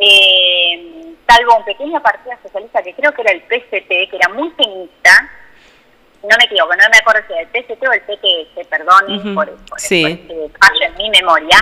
[0.00, 4.50] Eh, salvo un pequeño partido socialista que creo que era el PCT, que era muy
[4.50, 5.10] feminista,
[6.22, 9.56] no me equivoco, no me acuerdo si era el PCT o el PTS, perdón por,
[9.66, 10.04] por, sí.
[10.04, 11.56] este fallo en mi memoria,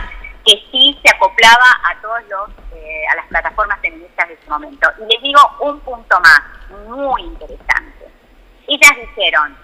[0.44, 4.88] que sí se acoplaba a todos los eh, a las plataformas feministas de ese momento.
[4.98, 6.40] Y les digo un punto más,
[6.86, 8.05] muy interesante.
[8.66, 9.56] Ellas dijeron,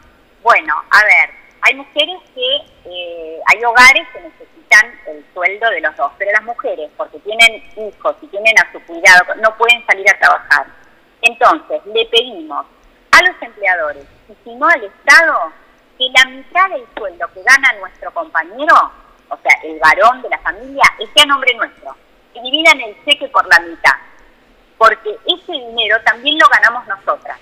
[0.43, 1.31] bueno, a ver,
[1.63, 6.43] hay mujeres que, eh, hay hogares que necesitan el sueldo de los dos, pero las
[6.43, 10.67] mujeres, porque tienen hijos y tienen a su cuidado, no pueden salir a trabajar.
[11.21, 12.67] Entonces, le pedimos
[13.13, 15.53] a los empleadores, y si no al Estado,
[15.99, 18.75] que la mitad del sueldo que gana nuestro compañero,
[19.29, 21.95] o sea, el varón de la familia, esté a nombre nuestro.
[22.35, 23.95] Que dividan el cheque por la mitad.
[24.79, 27.39] Porque ese dinero también lo ganamos nosotras.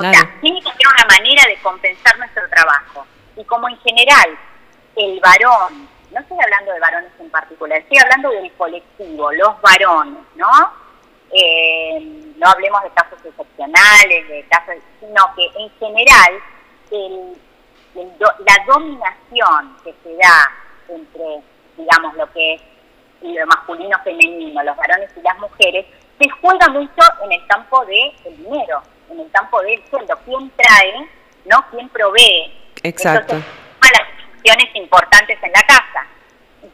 [0.00, 3.06] O sea, tiene que haber una manera de compensar nuestro trabajo.
[3.36, 4.38] Y como en general,
[4.96, 10.22] el varón, no estoy hablando de varones en particular, estoy hablando del colectivo, los varones,
[10.36, 10.72] ¿no?
[11.32, 12.00] Eh,
[12.36, 16.42] no hablemos de casos excepcionales, de casos, sino que en general
[17.94, 20.50] la dominación que se da
[20.88, 21.42] entre,
[21.76, 22.62] digamos, lo que es
[23.22, 25.86] lo masculino femenino, los varones y las mujeres,
[26.20, 30.18] se juega mucho en el campo del dinero, en el campo del sueldo.
[30.24, 31.08] ¿Quién trae,
[31.44, 31.64] no?
[31.70, 32.52] ¿Quién provee?
[32.82, 33.34] Exacto.
[33.34, 36.06] Entonces, las funciones importantes en la casa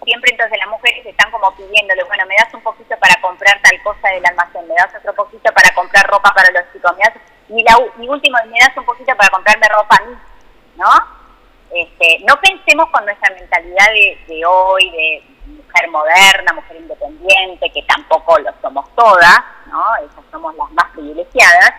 [0.04, 3.82] siempre entonces las mujeres están como pidiéndole, bueno, me das un poquito para comprar tal
[3.82, 7.14] cosa del almacén, me das otro poquito para comprar ropa para los chicos, me das,
[7.48, 10.16] y, la, y último, me das un poquito para comprarme ropa a mí,
[10.76, 10.90] ¿no?
[11.70, 13.86] Este, no pensemos con nuestra mentalidad
[14.26, 19.96] de, hoy, de mujer moderna, mujer independiente, que tampoco lo somos todas, ¿no?
[19.96, 21.72] Esas somos las más privilegiadas,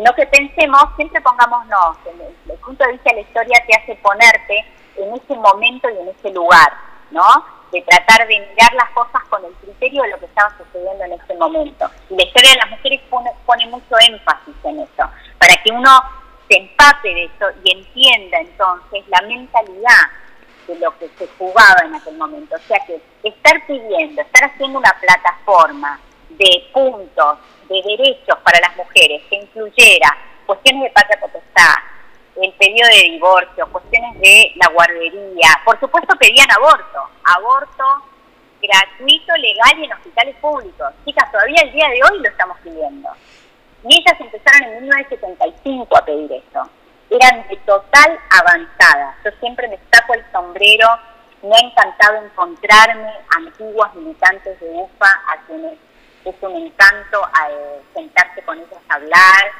[0.00, 3.94] sino que pensemos, siempre pongámonos, desde el punto de vista de la historia te hace
[3.96, 4.64] ponerte
[4.96, 6.72] en ese momento y en ese lugar,
[7.10, 7.22] ¿no?
[7.70, 11.12] de tratar de mirar las cosas con el criterio de lo que estaba sucediendo en
[11.12, 11.90] ese momento.
[12.08, 15.04] Y la historia de las mujeres pone, pone mucho énfasis en eso,
[15.38, 15.90] para que uno
[16.48, 20.08] se empape de eso y entienda entonces la mentalidad
[20.66, 22.56] de lo que se jugaba en aquel momento.
[22.56, 27.38] O sea que estar pidiendo, estar haciendo una plataforma de puntos,
[27.70, 31.74] de derechos para las mujeres que incluyera cuestiones de patria potestad,
[32.42, 35.48] el pedido de divorcio, cuestiones de la guardería.
[35.64, 37.84] Por supuesto pedían aborto, aborto
[38.60, 40.92] gratuito, legal y en hospitales públicos.
[41.04, 43.08] Chicas, todavía el día de hoy lo estamos pidiendo.
[43.88, 46.68] Y ellas empezaron en 1975 a pedir eso.
[47.08, 49.16] Eran de total avanzada.
[49.24, 50.88] Yo siempre me saco el sombrero.
[51.42, 55.78] Me ha encantado encontrarme antiguas militantes de UFA a quienes
[56.24, 59.52] es un encanto eh, sentarse con ellas a hablar,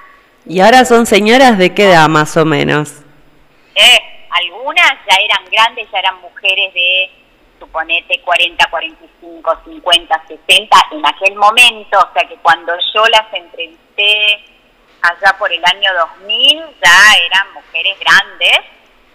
[0.46, 3.02] ¿Y ahora son señoras de qué edad más o menos?
[3.74, 7.11] Eh, algunas ya eran grandes, ya eran mujeres de,
[7.58, 14.44] suponete, 40, 45, 50, 60 en aquel momento, o sea que cuando yo las entrevisté
[15.02, 15.90] allá por el año
[16.20, 18.61] 2000 ya eran mujeres grandes.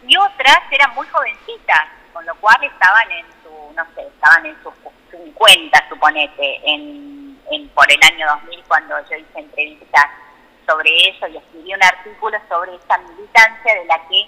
[0.08, 4.56] Y otras eran muy jovencitas, con lo cual estaban en su, no sé, estaban en
[4.62, 4.74] sus
[5.10, 10.06] 50, suponete, en, en, por el año 2000 cuando yo hice entrevistas
[10.66, 14.28] sobre eso y escribí un artículo sobre esta militancia de la que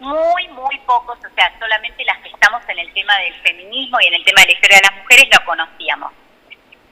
[0.00, 4.06] muy, muy pocos, o sea, solamente las que estamos en el tema del feminismo y
[4.06, 6.12] en el tema de la historia de las mujeres lo conocíamos.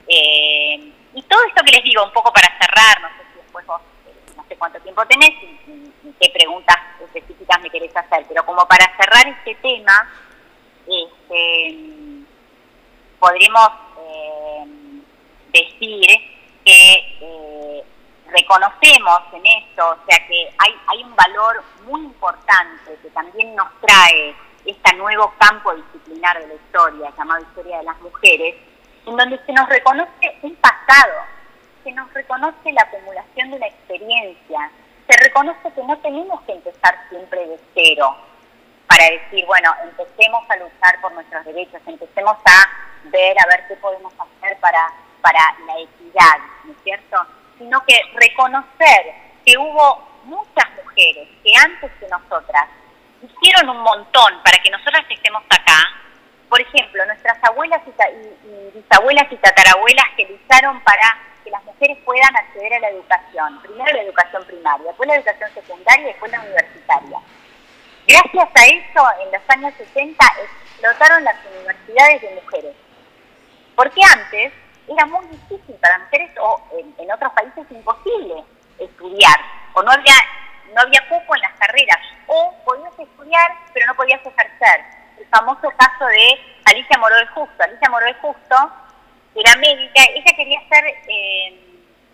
[0.07, 3.65] Eh, y todo esto que les digo, un poco para cerrar, no sé si después
[3.65, 8.43] vos, eh, no sé cuánto tiempo tenés y, qué preguntas específicas me querés hacer, pero
[8.43, 10.09] como para cerrar este tema,
[10.87, 11.77] este,
[13.19, 13.69] podríamos
[13.99, 14.65] eh,
[15.63, 16.07] decir
[16.65, 17.83] que
[18.29, 23.67] reconocemos en esto, o sea que hay, hay un valor muy importante que también nos
[23.81, 24.35] trae
[24.65, 28.55] este nuevo campo disciplinar de la historia, llamado Historia de las Mujeres,
[29.05, 31.13] en donde se nos reconoce un pasado,
[31.83, 34.71] se nos reconoce la acumulación de una experiencia,
[35.09, 38.15] se reconoce que no tenemos que empezar siempre de cero
[38.87, 43.75] para decir, bueno, empecemos a luchar por nuestros derechos, empecemos a ver, a ver qué
[43.75, 44.91] podemos hacer para,
[45.21, 47.17] para la equidad, ¿no es cierto?
[47.57, 49.13] sino que reconocer
[49.45, 52.67] que hubo muchas mujeres que antes que nosotras
[53.21, 55.83] hicieron un montón para que nosotras estemos acá.
[56.49, 62.35] Por ejemplo, nuestras abuelas y, bisabuelas y tatarabuelas que lucharon para que las mujeres puedan
[62.35, 63.61] acceder a la educación.
[63.61, 67.19] Primero la educación primaria, después la educación secundaria y después la universitaria.
[68.07, 70.25] Gracias a eso, en los años 60
[70.71, 72.75] explotaron las universidades de mujeres.
[73.75, 74.53] Porque antes
[74.87, 76.61] era muy difícil para mujeres o
[76.97, 78.43] en, otros países imposible
[78.79, 79.39] estudiar
[79.73, 80.13] o no había
[80.73, 84.85] no había cupo en las carreras o podías estudiar pero no podías ejercer.
[85.17, 87.63] El famoso caso de Alicia Moró de Justo.
[87.63, 88.55] Alicia Moró de Justo
[89.35, 91.59] era médica ella quería ser eh,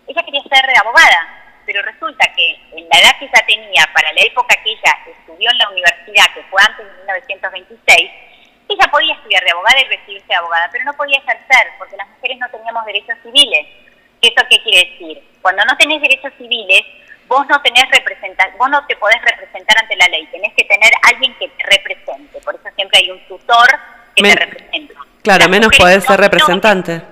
[0.06, 4.20] ella quería ser abogada pero resulta que en la edad que ella tenía para la
[4.20, 8.10] época que ella estudió en la universidad que fue antes de 1926
[8.68, 12.08] ella podía estudiar de abogada y recibirse de abogada, pero no podía ejercer porque las
[12.08, 13.66] mujeres no teníamos derechos civiles.
[14.22, 15.22] ¿Eso qué quiere decir?
[15.42, 16.82] Cuando no tenés derechos civiles,
[17.26, 20.90] vos no tenés representar, vos no te podés representar ante la ley, tenés que tener
[21.12, 22.40] alguien que te represente.
[22.40, 23.68] Por eso siempre hay un tutor
[24.16, 24.94] que te representa.
[25.22, 27.02] Claro, menos podés ser representante.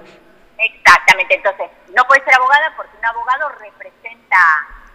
[0.58, 4.38] exactamente, entonces no podés ser abogada porque un abogado representa.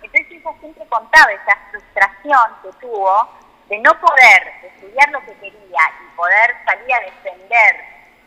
[0.02, 3.30] Entonces ella siempre contaba esa frustración que tuvo
[3.70, 7.86] de no poder estudiar lo que quería y poder salir a defender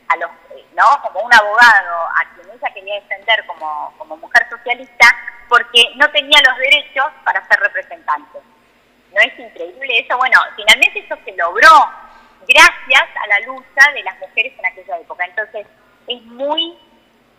[0.09, 0.31] a los,
[0.75, 1.03] ¿no?
[1.03, 5.07] Como un abogado a quien ella quería defender como, como mujer socialista,
[5.49, 8.39] porque no tenía los derechos para ser representante.
[9.13, 10.17] ¿No es increíble eso?
[10.17, 11.69] Bueno, finalmente eso se logró
[12.47, 15.25] gracias a la lucha de las mujeres en aquella época.
[15.25, 15.67] Entonces,
[16.07, 16.79] es muy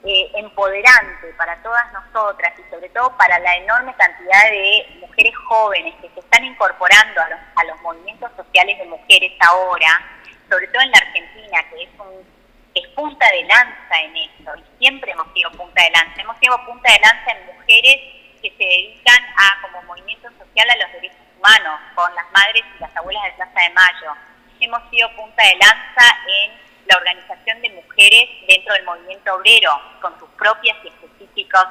[0.03, 5.93] eh, empoderante para todas nosotras y sobre todo para la enorme cantidad de mujeres jóvenes
[6.01, 10.01] que se están incorporando a los, a los movimientos sociales de mujeres ahora,
[10.49, 12.25] sobre todo en la Argentina, que es, un,
[12.73, 16.21] es punta de lanza en esto, y siempre hemos sido punta de lanza.
[16.21, 17.97] Hemos sido punta de lanza en mujeres
[18.41, 22.79] que se dedican a, como movimiento social a los derechos humanos, con las madres y
[22.79, 24.13] las abuelas de Plaza de Mayo.
[24.59, 29.71] Hemos sido punta de lanza en la organización de mujeres dentro del movimiento obrero,
[30.01, 31.65] con sus propias y específicos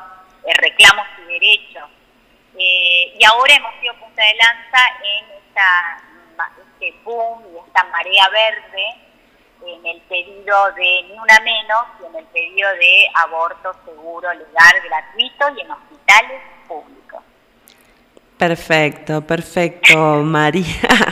[0.45, 1.91] eh, reclamos y derechos.
[2.59, 6.03] Eh, y ahora hemos sido punta de lanza en esta,
[6.63, 9.11] este boom y esta marea verde
[9.67, 14.75] en el pedido de ni una menos y en el pedido de aborto seguro, legal,
[14.85, 17.23] gratuito y en hospitales públicos.
[18.41, 20.65] Perfecto, perfecto, María,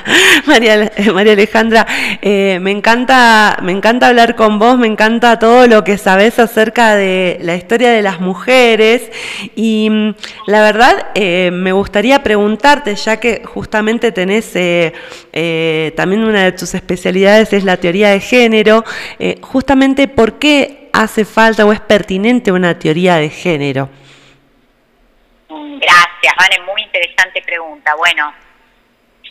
[0.47, 1.87] María, María Alejandra.
[2.22, 6.97] Eh, me encanta, me encanta hablar con vos, me encanta todo lo que sabes acerca
[6.97, 9.12] de la historia de las mujeres
[9.55, 10.14] y mm,
[10.47, 16.72] la verdad eh, me gustaría preguntarte, ya que justamente tenés eh, también una de tus
[16.74, 18.85] especialidades es la teoría de género,
[19.43, 23.91] justamente por qué hace falta o es pertinente una teoría de género.
[26.21, 27.95] Gracias, Vale, muy interesante pregunta.
[27.95, 28.35] Bueno,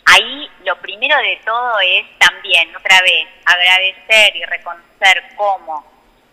[0.06, 5.84] ahí lo primero de todo es también, otra vez, agradecer y reconocer cómo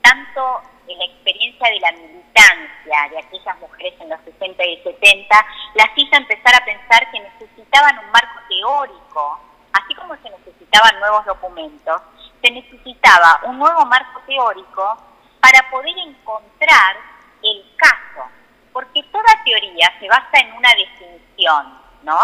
[0.01, 5.45] tanto en la experiencia de la militancia de aquellas mujeres en los 60 y 70
[5.73, 9.39] las hizo empezar a pensar que necesitaban un marco teórico,
[9.73, 12.01] así como se necesitaban nuevos documentos,
[12.41, 14.97] se necesitaba un nuevo marco teórico
[15.41, 16.95] para poder encontrar
[17.43, 18.34] el caso
[18.75, 22.19] porque toda teoría se basa en una definición, ¿no?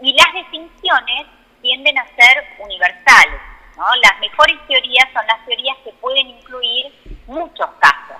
[0.00, 1.26] Y las definiciones
[1.60, 3.40] tienden a ser universales.
[3.76, 3.84] ¿no?
[4.00, 6.94] Las mejores teorías son las teorías que pueden incluir
[7.26, 8.16] muchos casos.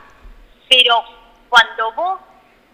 [0.68, 1.04] Pero
[1.48, 2.20] cuando vos,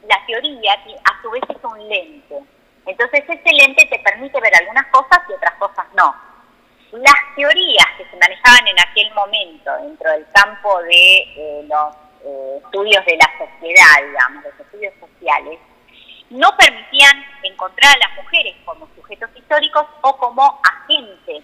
[0.08, 2.40] la teoría a su vez es un lente.
[2.86, 6.16] Entonces ese lente te permite ver algunas cosas y otras cosas no.
[6.92, 11.94] Las teorías que se manejaban en aquel momento dentro del campo de eh, los
[12.24, 15.58] eh, estudios de la sociedad, digamos, los estudios sociales,
[16.30, 21.42] no permitían encontrar a las mujeres como sujetos históricos o como agentes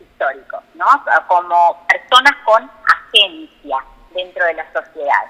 [0.00, 0.86] históricos, ¿no?
[1.28, 3.78] Como personas con agencia
[4.12, 5.24] dentro de la sociedad.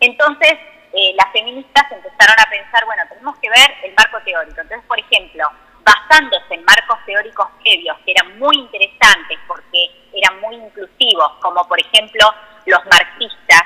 [0.00, 0.54] Entonces,
[0.92, 4.60] eh, las feministas empezaron a pensar, bueno, tenemos que ver el marco teórico.
[4.60, 5.50] Entonces, por ejemplo,
[5.86, 11.80] basándose en marcos teóricos previos que eran muy interesantes porque eran muy inclusivos, como por
[11.80, 12.26] ejemplo
[12.66, 13.62] los marxistas,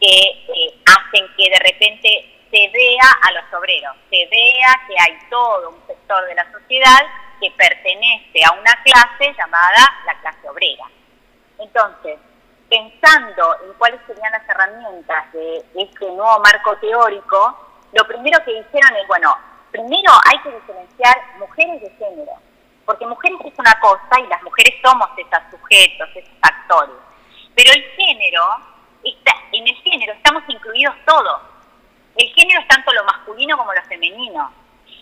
[0.00, 5.18] que eh, hacen que de repente se vea a los obreros, se vea que hay
[5.30, 7.00] todo un sector de la sociedad
[7.40, 10.84] que pertenece a una clase llamada la clase obrera.
[11.58, 12.18] Entonces,
[12.68, 18.96] pensando en cuáles serían las herramientas de este nuevo marco teórico, lo primero que dijeron
[18.96, 19.36] es, bueno,
[19.70, 22.32] primero hay que diferenciar mujeres de género,
[22.84, 26.96] porque mujeres es una cosa y las mujeres somos esos sujetos, esos actores,
[27.54, 28.42] pero el género,
[29.10, 31.40] está, en el género estamos incluidos todos.
[32.16, 34.52] El género es tanto lo masculino como lo femenino.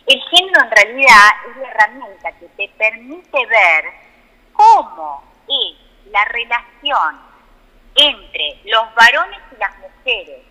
[0.07, 3.85] El género en realidad es la herramienta que te permite ver
[4.53, 7.21] cómo es la relación
[7.95, 10.43] entre los varones y las mujeres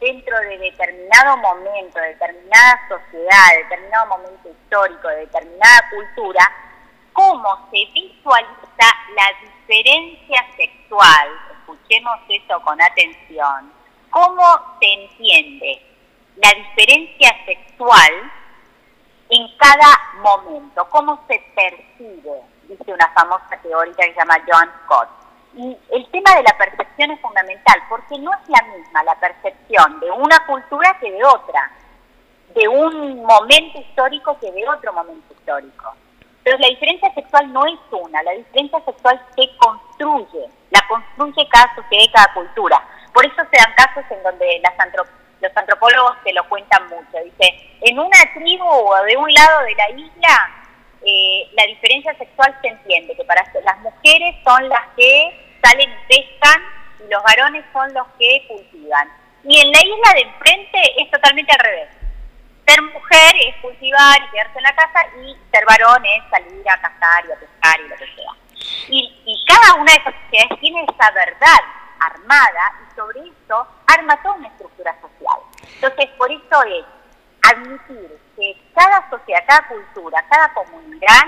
[0.00, 6.52] dentro de determinado momento, de determinada sociedad, de determinado momento histórico, de determinada cultura,
[7.12, 8.86] cómo se visualiza
[9.16, 11.28] la diferencia sexual,
[11.64, 13.72] escuchemos eso con atención,
[14.10, 14.42] cómo
[14.80, 15.82] se entiende
[16.36, 18.32] la diferencia sexual
[19.30, 25.08] en cada momento, cómo se percibe, dice una famosa teórica que se llama John Scott.
[25.56, 30.00] Y el tema de la percepción es fundamental, porque no es la misma la percepción
[30.00, 31.70] de una cultura que de otra,
[32.54, 35.94] de un momento histórico que de otro momento histórico.
[36.44, 41.74] Pero la diferencia sexual no es una, la diferencia sexual se construye, la construye cada
[41.74, 42.84] sociedad y cada cultura.
[43.14, 44.74] Por eso se dan casos en donde las
[45.40, 47.24] los antropólogos se lo cuentan mucho.
[47.24, 50.50] Dice, en una tribu o de un lado de la isla,
[51.06, 56.08] eh, la diferencia sexual se entiende, que para las mujeres son las que salen y
[56.08, 56.62] pescan
[57.00, 59.08] y los varones son los que cultivan.
[59.44, 62.03] Y en la isla de enfrente es totalmente al revés.
[62.66, 66.80] Ser mujer es cultivar y quedarse en la casa y ser varón es salir a
[66.80, 68.32] cazar y a pescar y lo que sea.
[68.88, 71.60] Y, y cada una de esas sociedades tiene esa verdad
[72.00, 75.40] armada y sobre eso arma toda una estructura social.
[75.74, 76.84] Entonces, por eso es
[77.52, 81.22] admitir que cada sociedad, cada cultura, cada comunidad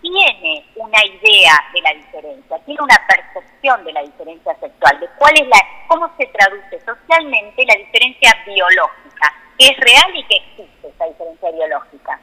[0.00, 5.32] tiene una idea de la diferencia, tiene una percepción de la diferencia sexual, de cuál
[5.34, 9.32] es la, cómo se traduce socialmente la diferencia biológica,
[9.62, 12.18] que es real y que existe esa diferencia biológica.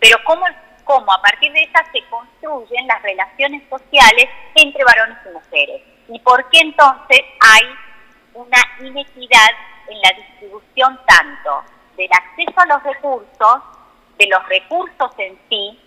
[0.00, 0.44] Pero cómo,
[0.84, 6.18] cómo a partir de esa se construyen las relaciones sociales entre varones y mujeres y
[6.18, 7.62] por qué entonces hay
[8.34, 9.50] una inequidad
[9.88, 11.62] en la distribución tanto
[11.96, 13.62] del acceso a los recursos,
[14.18, 15.80] de los recursos en sí,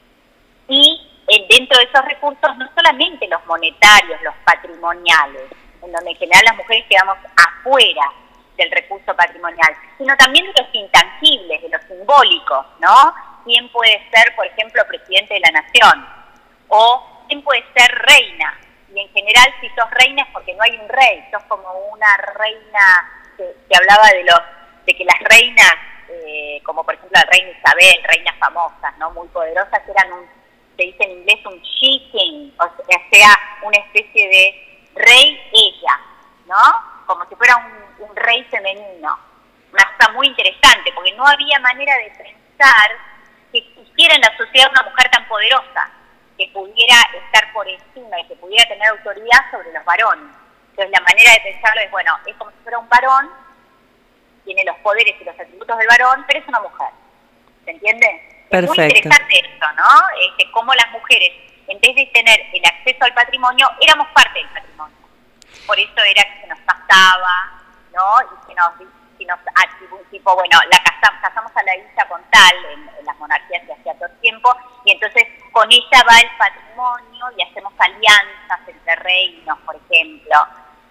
[0.68, 1.12] y
[1.48, 5.44] dentro de esos recursos no solamente los monetarios, los patrimoniales,
[5.84, 8.12] en donde en general las mujeres quedamos afuera
[8.58, 13.14] del recurso patrimonial, sino también de los intangibles, de los simbólicos, ¿no?
[13.46, 16.08] ¿Quién puede ser, por ejemplo, presidente de la nación?
[16.68, 18.58] ¿O quién puede ser reina?
[18.94, 22.18] y en general si sos reina es porque no hay un rey, sos como una
[22.36, 24.40] reina que, hablaba de los
[24.86, 25.74] de que las reinas,
[26.10, 30.26] eh, como por ejemplo la reina Isabel, reinas famosas, no muy poderosas, eran un,
[30.78, 32.70] se dice en inglés un she o
[33.12, 36.00] sea, una especie de rey ella,
[36.48, 36.97] ¿no?
[37.08, 39.18] Como si fuera un, un rey femenino.
[39.74, 42.92] Una cosa muy interesante, porque no había manera de pensar
[43.52, 45.90] que existiera en la sociedad una mujer tan poderosa
[46.38, 46.96] que pudiera
[47.26, 50.36] estar por encima y que pudiera tener autoridad sobre los varones.
[50.70, 53.32] Entonces la manera de pensarlo es, bueno, es como si fuera un varón,
[54.46, 56.90] tiene los poderes y los atributos del varón, pero es una mujer.
[57.66, 58.46] ¿Se entiende?
[58.50, 58.74] Perfecto.
[58.74, 59.90] Es muy interesante esto, ¿no?
[60.30, 61.32] Este, cómo las mujeres,
[61.68, 64.96] en vez de tener el acceso al patrimonio, éramos parte del patrimonio.
[65.68, 67.62] Por eso era que se nos pasaba,
[67.94, 68.22] ¿no?
[68.22, 68.74] Y que nos
[69.18, 69.40] si nos
[70.12, 73.94] tipo, bueno, la casamos, casamos a la hija con tal, en, las monarquías se hacía
[73.96, 74.50] todo tiempo,
[74.86, 80.36] y entonces con ella va el patrimonio y hacemos alianzas entre reinos, por ejemplo,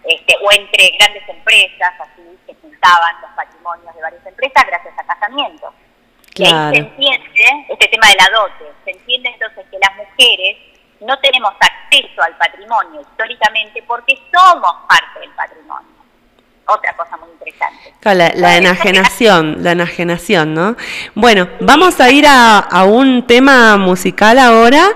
[0.05, 5.05] este, o entre grandes empresas, así se juntaban los patrimonios de varias empresas gracias a
[5.05, 5.75] casamientos.
[6.35, 10.57] Y ahí se entiende este tema de la dote, se entiende entonces que las mujeres
[11.01, 15.97] no tenemos acceso al patrimonio históricamente porque somos parte del patrimonio.
[16.69, 17.95] Otra cosa muy interesante.
[18.41, 20.77] la, enajenación, la enajenación, ¿no?
[21.15, 24.89] Bueno, vamos a ir a un tema musical ahora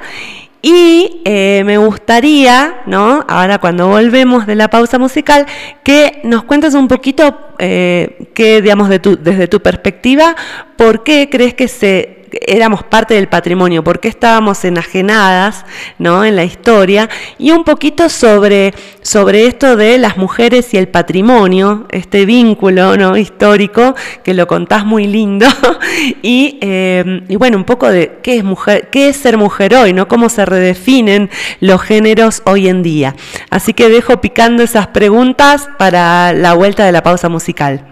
[0.63, 3.25] y eh, me gustaría, ¿no?
[3.29, 5.47] Ahora cuando volvemos de la pausa musical,
[5.83, 10.37] que nos cuentes un poquito, eh, que, digamos, de tu, desde tu perspectiva,
[10.77, 15.65] ¿por qué crees que se éramos parte del patrimonio, por qué estábamos enajenadas
[15.99, 16.25] ¿no?
[16.25, 17.09] en la historia,
[17.39, 23.17] y un poquito sobre, sobre esto de las mujeres y el patrimonio, este vínculo ¿no?
[23.17, 25.47] histórico, que lo contás muy lindo,
[26.23, 29.93] y, eh, y, bueno, un poco de qué es, mujer, qué es ser mujer hoy,
[29.93, 30.09] ¿no?
[30.09, 33.15] cómo se redefinen los géneros hoy en día.
[33.51, 37.87] Así que dejo picando esas preguntas para la vuelta de la pausa musical.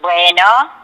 [0.00, 0.80] Bueno.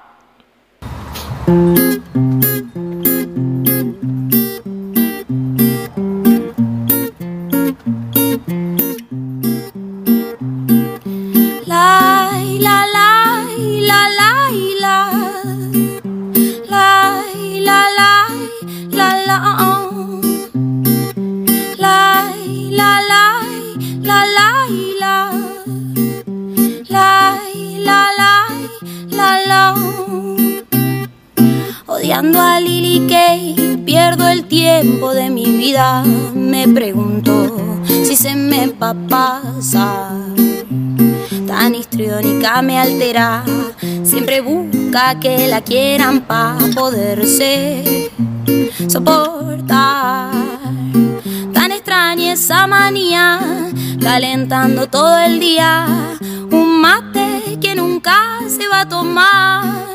[31.86, 36.04] Odiando a Lily Kay, pierdo el tiempo de mi vida.
[36.34, 37.56] Me pregunto
[37.86, 40.12] si se me va a pasar.
[41.46, 43.44] Tan histriónica me altera,
[44.04, 48.10] siempre busca que la quieran para poderse
[48.88, 50.32] soportar.
[51.52, 53.40] Tan extraña esa manía,
[54.00, 55.86] calentando todo el día,
[56.50, 57.25] un mate
[57.96, 59.86] nunca se va a tomar.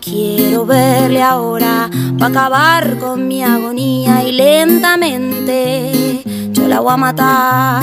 [0.00, 7.82] Quiero verle ahora para acabar con mi agonía y lentamente yo la voy a matar.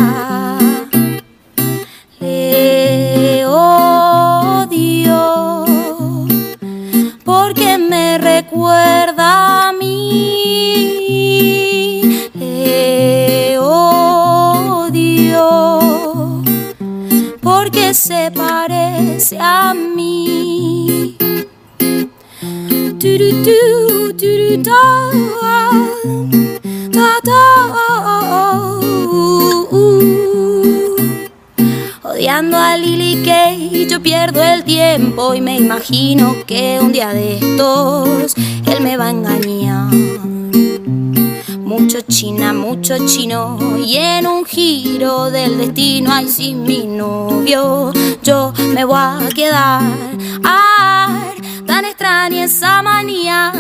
[2.22, 4.86] Le odio
[7.26, 10.99] porque me recuerda a mí.
[17.70, 21.16] Porque se parece a mí.
[32.04, 37.36] Odiando a Lily Kay, yo pierdo el tiempo y me imagino que un día de
[37.36, 38.34] estos
[38.66, 39.59] él me va a engañar.
[41.70, 47.94] Mucho china, mucho chino y en un giro del destino, ay, sin mi novio,
[48.24, 49.84] yo me voy a quedar.
[50.44, 53.54] Ay, tan extraña esa manía,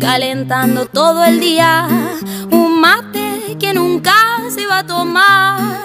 [0.00, 1.86] calentando todo el día,
[2.50, 4.16] un mate que nunca
[4.50, 5.78] se va a tomar.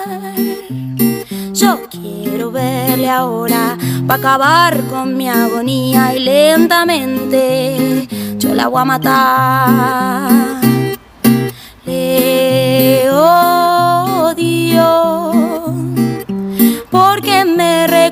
[1.53, 8.07] Yo quiero verle ahora para acabar con mi agonía y lentamente
[8.39, 10.59] yo la voy a matar.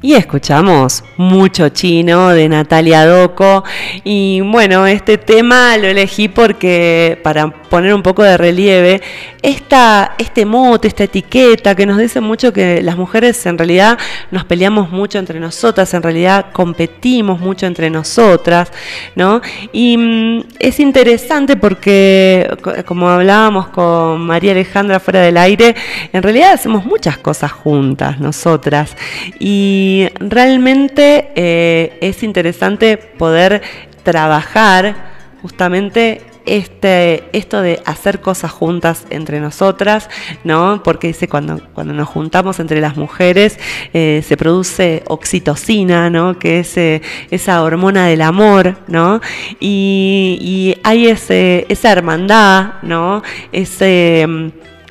[0.00, 3.64] Y escuchamos mucho chino de Natalia Doco.
[4.04, 9.02] Y bueno, este tema lo elegí porque para poner un poco de relieve
[9.42, 13.98] esta, este mote, esta etiqueta que nos dice mucho que las mujeres en realidad
[14.30, 18.72] nos peleamos mucho entre nosotras, en realidad competimos mucho entre nosotras,
[19.14, 19.40] ¿no?
[19.72, 22.48] Y mm, es interesante porque,
[22.86, 25.74] como hablábamos con María Alejandra fuera del aire,
[26.12, 28.96] en realidad hacemos muchas cosas juntas nosotras.
[29.38, 33.62] Y realmente eh, es interesante poder
[34.02, 35.08] trabajar
[35.42, 40.08] justamente este, esto de hacer cosas juntas entre nosotras,
[40.44, 40.82] ¿no?
[40.82, 43.58] Porque dice cuando, cuando nos juntamos entre las mujeres
[43.92, 46.38] eh, se produce oxitocina, ¿no?
[46.38, 49.20] Que es eh, esa hormona del amor, ¿no?
[49.60, 53.22] Y, y hay ese, esa hermandad, ¿no?
[53.52, 54.26] Ese,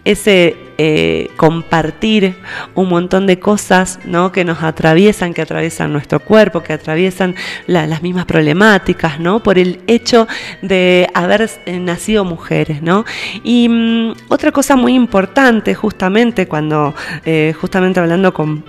[0.06, 2.36] ese eh, compartir
[2.76, 4.32] un montón de cosas ¿no?
[4.32, 7.34] que nos atraviesan, que atraviesan nuestro cuerpo, que atraviesan
[7.66, 9.42] las mismas problemáticas, ¿no?
[9.42, 10.28] por el hecho
[10.62, 12.84] de haber eh, nacido mujeres.
[12.84, 13.06] ¿no?
[13.44, 16.94] Y mm, otra cosa muy importante, justamente cuando,
[17.26, 18.64] eh, justamente hablando con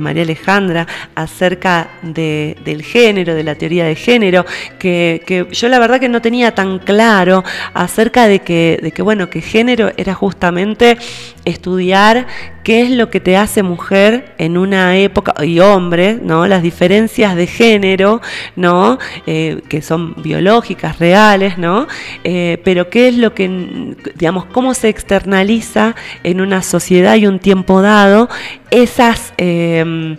[0.00, 4.46] María Alejandra acerca de, del género, de la teoría de género,
[4.78, 9.02] que, que, yo la verdad que no tenía tan claro acerca de que, de que
[9.02, 10.96] bueno, que género era justamente
[11.44, 12.26] estudiar
[12.62, 16.46] qué es lo que te hace mujer en una época, y hombre, ¿no?
[16.46, 18.20] Las diferencias de género,
[18.56, 18.98] ¿no?
[19.26, 21.86] Eh, que son biológicas, reales, ¿no?
[22.24, 27.38] Eh, pero qué es lo que, digamos, cómo se externaliza en una sociedad y un
[27.38, 28.28] tiempo dado
[28.70, 29.32] esas...
[29.36, 30.16] Em,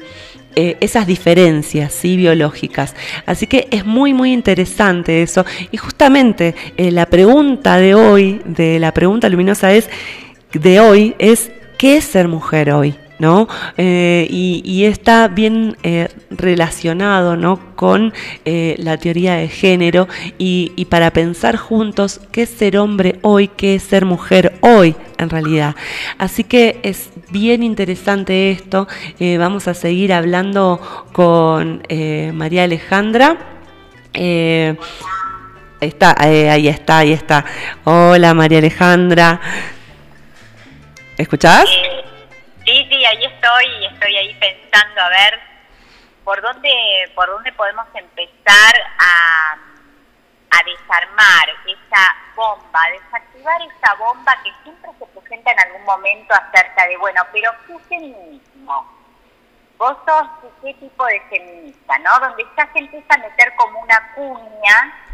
[0.57, 2.15] eh, esas diferencias ¿sí?
[2.15, 2.95] biológicas.
[3.25, 5.45] Así que es muy, muy interesante eso.
[5.69, 9.89] Y justamente la pregunta de hoy, de la pregunta luminosa es,
[10.59, 12.95] de hoy es qué es ser mujer hoy.
[13.19, 13.47] ¿no?
[13.77, 17.59] Eh, y, está bien eh, relacionado ¿no?
[17.75, 23.47] con eh, la teoría de género y, para pensar juntos qué es ser hombre hoy,
[23.47, 25.75] qué es ser mujer hoy en realidad.
[26.17, 28.87] Así que es bien interesante esto.
[29.39, 30.79] vamos a seguir hablando
[31.13, 31.83] con
[32.33, 33.37] María Alejandra.
[35.81, 37.45] está, ahí está, ahí está.
[37.85, 39.41] Hola María Alejandra.
[41.17, 41.69] ¿Escuchás?
[42.65, 45.39] Sí, sí, ahí estoy estoy ahí pensando a ver
[46.25, 46.69] por dónde,
[47.15, 55.05] por dónde podemos empezar a, a desarmar esa bomba, desactivar esa bomba que siempre se
[55.05, 58.91] presenta en algún momento acerca de, bueno, pero ¿qué feminismo?
[59.77, 60.27] Vos sos
[60.61, 62.19] qué tipo de feminista, ¿no?
[62.19, 65.04] Donde ya se empieza a meter como una cuña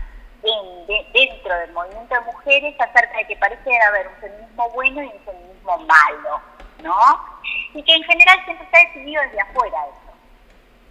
[1.13, 5.19] dentro del movimiento de mujeres acerca de que parece haber un feminismo bueno y un
[5.23, 6.41] feminismo malo,
[6.81, 6.95] ¿no?
[7.73, 10.11] Y que en general siempre está decidido desde afuera eso.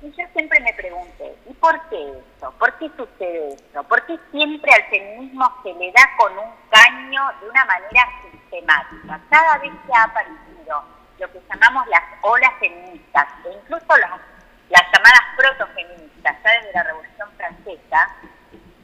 [0.03, 2.51] Y yo siempre me pregunté, ¿y por qué eso?
[2.59, 3.83] ¿Por qué sucede esto?
[3.83, 9.21] ¿Por qué siempre al feminismo se le da con un caño de una manera sistemática?
[9.29, 10.85] Cada vez que ha aparecido
[11.19, 14.21] lo que llamamos las olas feministas, e incluso las,
[14.71, 18.17] las llamadas protofeministas, ya desde la Revolución Francesa,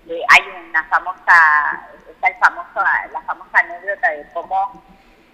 [0.08, 2.80] hay una famosa, está el famoso,
[3.12, 4.82] la famosa anécdota de cómo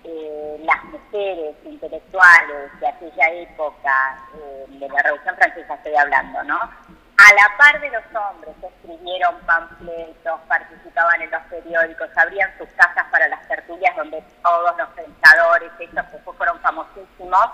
[0.04, 6.56] eh, las mujeres intelectuales de aquella época, eh, de la Revolución Francesa estoy hablando, ¿no?
[6.58, 13.06] A la par de los hombres escribieron panfletos, participaban en los periódicos, abrían sus casas
[13.12, 17.46] para las tertulias donde todos los pensadores, estos después fueron famosísimos,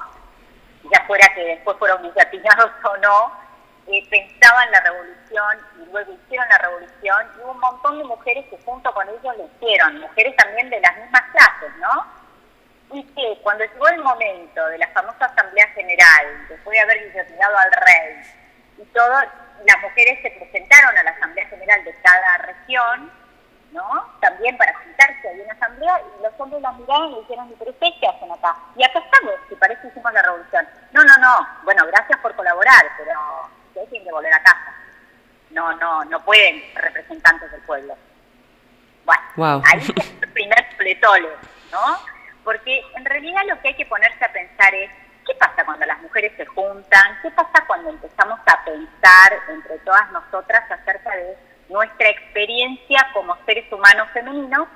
[0.84, 3.32] ya fuera que después fueron guillotinados o no,
[3.90, 8.44] eh, pensaban la revolución y luego hicieron la revolución y hubo un montón de mujeres
[8.50, 12.06] que junto con ellos lo hicieron, mujeres también de las mismas clases, ¿no?
[12.92, 17.56] Y que cuando llegó el momento de la famosa Asamblea General, después de haber guillotinado
[17.56, 18.22] al rey
[18.76, 19.22] y todo,
[19.64, 23.10] las mujeres se presentaron a la Asamblea General de cada región,
[23.72, 24.06] ¿no?
[24.20, 27.54] También para sentarse ahí en la asamblea y los hombres las miraron y le dijeron,
[27.58, 28.54] pero ustedes qué hacen acá?
[28.76, 30.68] Y acá estamos, si parece que hicimos la revolución.
[30.92, 33.48] No, no, no, bueno, gracias por colaborar, pero
[33.86, 34.74] tienen que volver a casa.
[35.50, 37.96] No, no, no pueden representantes del pueblo.
[39.36, 41.28] Bueno, ahí es el primer pletole,
[41.72, 41.98] ¿no?
[42.44, 44.90] Porque en realidad lo que hay que ponerse a pensar es,
[45.26, 47.18] ¿qué pasa cuando las mujeres se juntan?
[47.22, 51.36] ¿Qué pasa cuando empezamos a pensar entre todas nosotras acerca de
[51.68, 54.68] nuestra experiencia como seres humanos femeninos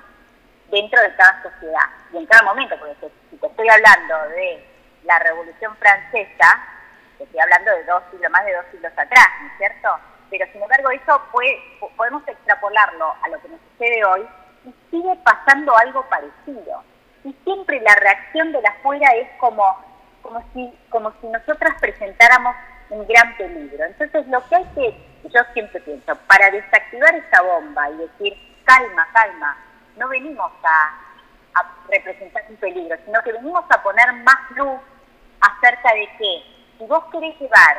[0.71, 2.75] dentro de cada sociedad y en cada momento?
[2.79, 4.65] Porque si te estoy hablando de
[5.03, 6.63] la Revolución Francesa,
[7.23, 9.89] estoy hablando de dos siglos, más de dos siglos atrás, ¿no es cierto?
[10.29, 11.21] Pero sin embargo eso
[11.95, 14.27] podemos extrapolarlo a lo que nos sucede hoy
[14.65, 16.83] y sigue pasando algo parecido.
[17.23, 19.63] Y siempre la reacción de la afuera es como,
[20.21, 22.55] como, si, como si nosotras presentáramos
[22.89, 23.85] un gran peligro.
[23.85, 29.07] Entonces lo que hay que, yo siempre pienso, para desactivar esa bomba y decir, calma,
[29.13, 29.57] calma,
[29.97, 30.99] no venimos a
[31.89, 34.79] representar un peligro, sino que venimos a poner más luz
[35.41, 36.43] acerca de qué,
[36.83, 37.77] si vos querés llevar,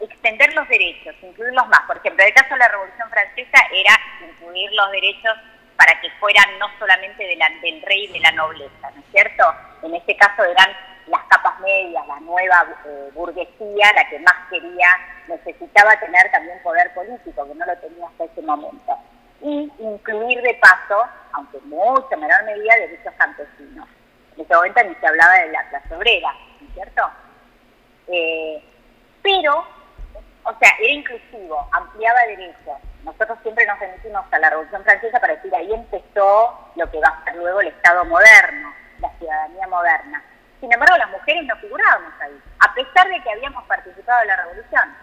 [0.00, 3.98] extender los derechos, incluirlos más, por ejemplo, en el caso de la Revolución Francesa era
[4.28, 5.36] incluir los derechos
[5.76, 9.44] para que fueran no solamente de del rey y de la nobleza, ¿no es cierto?
[9.82, 10.70] En este caso eran
[11.08, 14.88] las capas medias, la nueva eh, burguesía, la que más quería,
[15.26, 18.96] necesitaba tener también poder político, que no lo tenía hasta ese momento.
[19.42, 23.88] y incluir de paso, aunque en mucha menor medida, derechos campesinos.
[24.36, 27.02] En ese momento ni se hablaba de la clase obrera, ¿no es cierto?
[28.08, 28.62] Eh,
[29.22, 29.66] pero,
[30.44, 32.78] o sea, era inclusivo, ampliaba derechos.
[33.04, 37.08] Nosotros siempre nos remitimos a la Revolución Francesa para decir ahí empezó lo que va
[37.08, 40.22] a ser luego el Estado moderno, la ciudadanía moderna.
[40.60, 44.36] Sin embargo, las mujeres no figurábamos ahí, a pesar de que habíamos participado en la
[44.36, 44.96] revolución.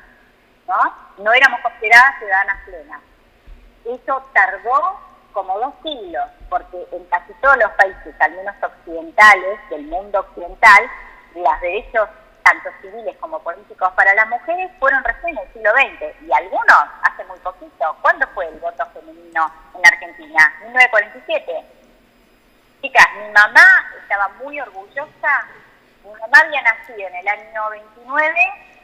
[0.67, 1.23] ¿no?
[1.23, 3.01] No éramos consideradas ciudadanas plenas.
[3.85, 4.99] Eso tardó
[5.33, 10.83] como dos siglos, porque en casi todos los países, al menos occidentales, del mundo occidental,
[11.35, 12.07] los derechos
[12.43, 16.77] tanto civiles como políticos para las mujeres fueron recién en el siglo XX y algunos
[17.01, 17.97] hace muy poquito.
[18.01, 20.53] ¿Cuándo fue el voto femenino en Argentina?
[20.63, 21.65] 1947.
[22.81, 23.65] Chicas, mi mamá
[24.01, 25.47] estaba muy orgullosa.
[26.03, 28.35] Mi mamá había nacido en el año 29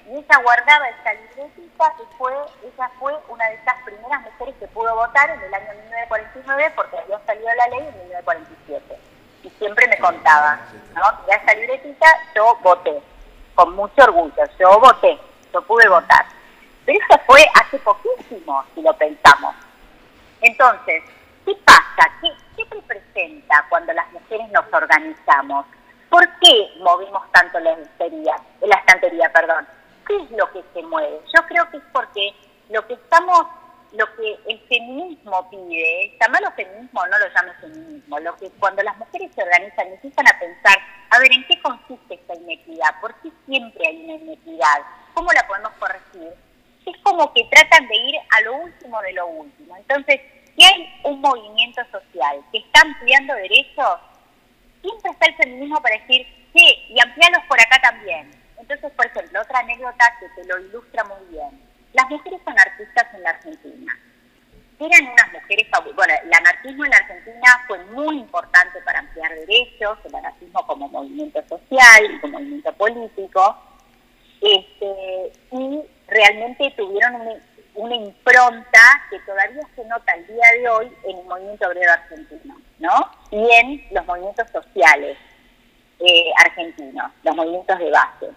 [0.08, 2.34] y ella guardaba esa libretita y fue,
[2.64, 6.98] ella fue una de esas primeras mujeres que pudo votar en el año 1949 porque
[6.98, 9.00] había salido la ley en 1947.
[9.44, 10.60] Y siempre me contaba,
[10.96, 11.28] ¿no?
[11.28, 13.02] Ya esa libretita yo voté,
[13.60, 15.20] con mucho orgullo, yo voté,
[15.54, 16.26] yo pude votar.
[16.86, 19.54] Pero eso fue hace poquísimo, si lo pensamos.
[20.40, 21.04] Entonces,
[21.46, 22.10] ¿qué pasa?
[22.22, 25.66] ¿Qué, qué representa cuando las mujeres nos organizamos?
[26.10, 28.36] ¿Por qué movimos tanto la estantería?
[28.62, 29.68] La estantería, perdón.
[30.08, 31.20] ¿Qué es lo que se mueve?
[31.36, 32.34] Yo creo que es porque
[32.70, 33.46] lo que estamos,
[33.94, 38.98] lo que el feminismo pide, llamarlo feminismo no lo llame feminismo, lo que cuando las
[38.98, 40.78] mujeres se organizan empiezan a pensar,
[41.10, 43.00] a ver, ¿en qué consiste esta inequidad?
[43.02, 44.82] ¿Por qué siempre hay una inequidad?
[45.14, 46.34] ¿Cómo la podemos corregir?
[46.86, 49.76] Es como que tratan de ir a lo último de lo último.
[49.76, 50.22] Entonces,
[50.56, 54.00] si hay un movimiento social que está ampliando derechos,
[54.82, 58.32] siempre está el feminismo para decir, sí, y ampliarlos por acá también.
[58.58, 61.69] Entonces, por ejemplo, otra anécdota que te lo ilustra muy bien.
[61.94, 63.98] Las mujeres anarquistas en la Argentina.
[64.80, 69.98] Eran unas mujeres, bueno, el anarquismo en la Argentina fue muy importante para ampliar derechos,
[70.06, 73.58] el anarquismo como movimiento social y como movimiento político,
[74.42, 77.16] este, y realmente tuvieron
[77.76, 78.80] una, impronta
[79.10, 83.12] que todavía se nota el día de hoy en el movimiento obrero argentino, ¿no?
[83.32, 85.18] Y en los movimientos sociales
[86.00, 88.30] eh, argentinos, los movimientos de base.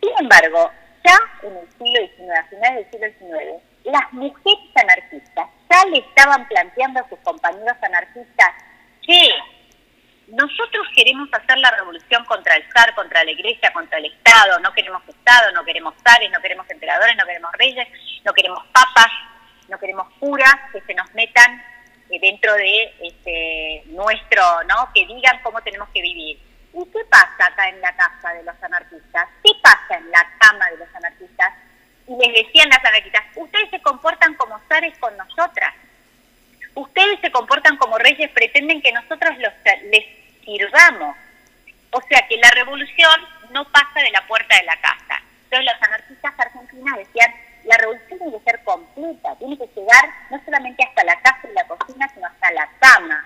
[0.00, 0.70] Sin embargo,
[1.04, 5.98] ya en el siglo XIX, a finales del siglo XIX, las mujeres anarquistas ya le
[5.98, 8.50] estaban planteando a sus compañeros anarquistas
[9.06, 9.30] que
[10.28, 14.72] nosotros queremos hacer la revolución contra el zar, contra la iglesia, contra el Estado, no
[14.72, 17.88] queremos Estado, no queremos zares, no queremos emperadores, no queremos reyes,
[18.24, 19.12] no queremos papas,
[19.68, 21.62] no queremos curas que se nos metan
[22.10, 24.88] eh, dentro de este, nuestro, ¿no?
[24.94, 26.38] Que digan cómo tenemos que vivir.
[26.74, 29.28] ¿Y qué pasa acá en la casa de los anarquistas?
[29.44, 31.52] ¿Qué pasa en la cama de los anarquistas?
[32.08, 35.72] Y les decían las anarquistas, ustedes se comportan como zares con nosotras.
[36.74, 39.52] Ustedes se comportan como reyes, pretenden que nosotros los,
[39.84, 40.04] les
[40.44, 41.16] sirvamos.
[41.90, 43.20] O sea que la revolución
[43.50, 45.22] no pasa de la puerta de la casa.
[45.44, 47.32] Entonces los anarquistas argentinos decían,
[47.66, 51.54] la revolución tiene que ser completa, tiene que llegar no solamente hasta la casa y
[51.54, 53.24] la cocina, sino hasta la cama.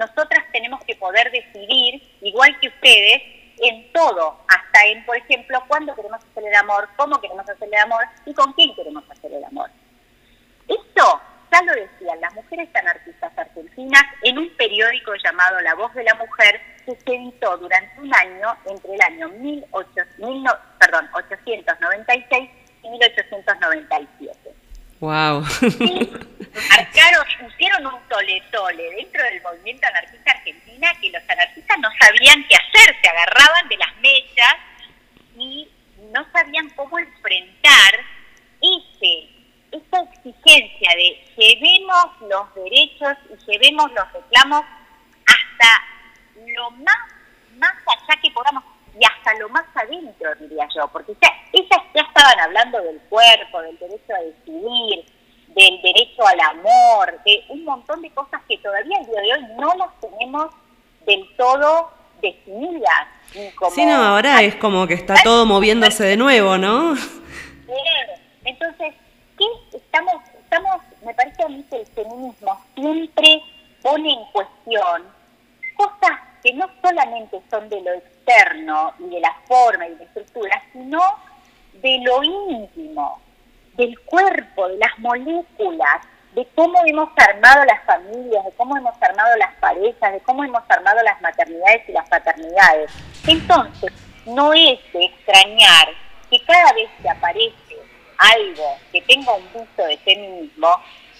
[0.00, 3.22] Nosotras tenemos que poder decidir, igual que ustedes,
[3.58, 7.74] en todo, hasta en, por ejemplo, cuándo queremos hacer el amor, cómo queremos hacer el
[7.74, 9.68] amor y con quién queremos hacer el amor.
[10.66, 11.20] Esto
[11.52, 16.14] ya lo decían las mujeres anarquistas argentinas en un periódico llamado La Voz de la
[16.14, 19.68] Mujer que se editó durante un año entre el año 18,
[20.78, 22.50] perdón, 896
[22.84, 24.59] y 1897.
[25.00, 25.40] Wow.
[26.68, 32.44] marcaron, pusieron un tole tole dentro del movimiento anarquista argentina que los anarquistas no sabían
[32.48, 34.56] qué hacer, se agarraban de las mechas
[35.36, 35.68] y
[36.12, 38.00] no sabían cómo enfrentar
[38.60, 39.28] ese,
[39.72, 44.64] esa exigencia de llevemos los derechos y llevemos los reclamos
[45.26, 45.84] hasta
[46.56, 46.96] lo más,
[47.56, 48.69] más allá que podamos y
[49.20, 53.78] hasta lo más adentro, diría yo, porque ya, ellas ya estaban hablando del cuerpo, del
[53.78, 55.04] derecho a decidir,
[55.48, 59.46] del derecho al amor, de un montón de cosas que todavía el día de hoy
[59.58, 60.50] no las tenemos
[61.06, 61.90] del todo
[62.22, 63.08] definidas.
[63.56, 66.94] Como sí, no, ahora es como que está todo moviéndose de nuevo, ¿no?
[68.44, 68.94] Entonces,
[69.38, 73.42] ¿qué estamos, estamos, me parece a mí que el feminismo siempre
[73.82, 75.04] pone en cuestión
[75.76, 80.04] cosas que no solamente son de lo externo y de la forma y de la
[80.04, 81.00] estructura, sino
[81.74, 83.20] de lo íntimo,
[83.74, 89.36] del cuerpo, de las moléculas, de cómo hemos armado las familias, de cómo hemos armado
[89.36, 92.90] las parejas, de cómo hemos armado las maternidades y las paternidades.
[93.26, 93.92] Entonces,
[94.26, 95.88] no es de extrañar
[96.30, 97.76] que cada vez que aparece
[98.18, 100.68] algo que tenga un gusto de feminismo,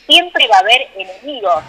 [0.06, 1.64] siempre va a haber enemigos,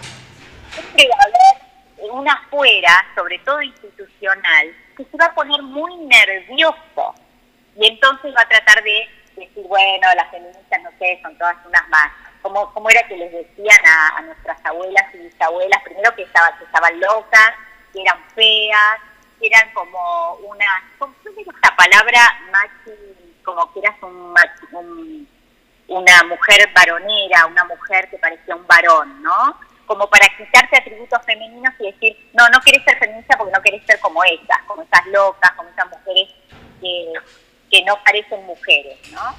[0.73, 1.60] siempre va a haber
[2.09, 7.15] una afuera, sobre todo institucional, que se va a poner muy nervioso
[7.75, 11.87] y entonces va a tratar de decir, bueno, las feministas, no sé, son todas unas
[11.89, 12.11] más.
[12.41, 16.65] Como, como era que les decían a, nuestras abuelas y bisabuelas, primero que, estaba, que
[16.65, 17.53] estaban locas,
[17.93, 18.99] que eran feas,
[19.39, 20.65] que eran como una,
[20.97, 22.19] ¿cómo esta palabra
[22.51, 25.27] machi, como que eras un,
[25.87, 29.59] una mujer varonera, una mujer que parecía un varón, ¿no?
[29.91, 33.85] Como para quitarte atributos femeninos y decir, no, no querés ser feminista porque no querés
[33.85, 36.29] ser como ellas, como esas locas, como esas mujeres
[36.79, 39.35] que no parecen mujeres, ¿no?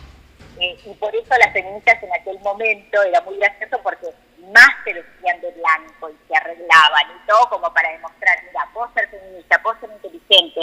[0.60, 4.08] Eh, y por eso las feministas en aquel momento era muy gracioso porque
[4.52, 8.92] más se vestían de blanco y se arreglaban y todo como para demostrar, mira, puedo
[8.92, 10.60] ser feminista, puedo ser inteligente,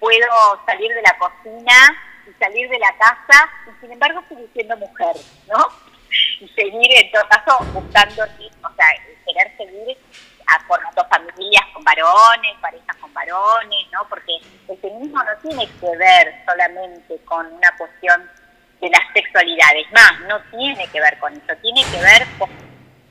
[0.00, 0.26] puedo
[0.66, 1.76] salir de la cocina
[2.28, 5.14] y salir de la casa y sin embargo seguir siendo mujer,
[5.46, 5.87] ¿no?
[6.40, 8.86] Y seguir en todo caso buscando, o sea,
[9.26, 9.96] querer seguir
[10.46, 14.08] a, por dos familias con varones, parejas con varones, ¿no?
[14.08, 14.32] Porque
[14.68, 18.28] el feminismo no tiene que ver solamente con una cuestión
[18.80, 22.48] de las sexualidades, más, no tiene que ver con eso, tiene que ver con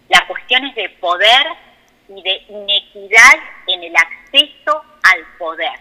[0.10, 1.45] las cuestiones de poder
[2.08, 3.36] y de inequidad
[3.68, 5.80] en el acceso al poder,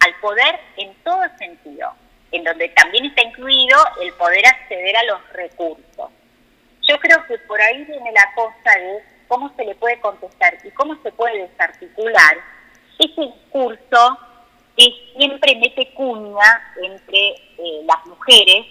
[0.00, 1.94] al poder en todo sentido,
[2.30, 6.10] en donde también está incluido el poder acceder a los recursos.
[6.86, 10.70] Yo creo que por ahí viene la cosa de cómo se le puede contestar y
[10.70, 12.38] cómo se puede desarticular
[12.98, 14.18] ese discurso
[14.76, 18.66] que siempre mete cuña entre eh, las mujeres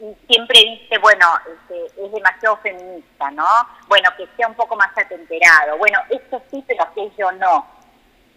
[0.00, 3.46] y siempre dice, bueno, este, es demasiado feminista, ¿no?
[3.86, 5.78] Bueno, que sea un poco más atemperado.
[5.78, 7.66] Bueno, esto sí, pero aquello no.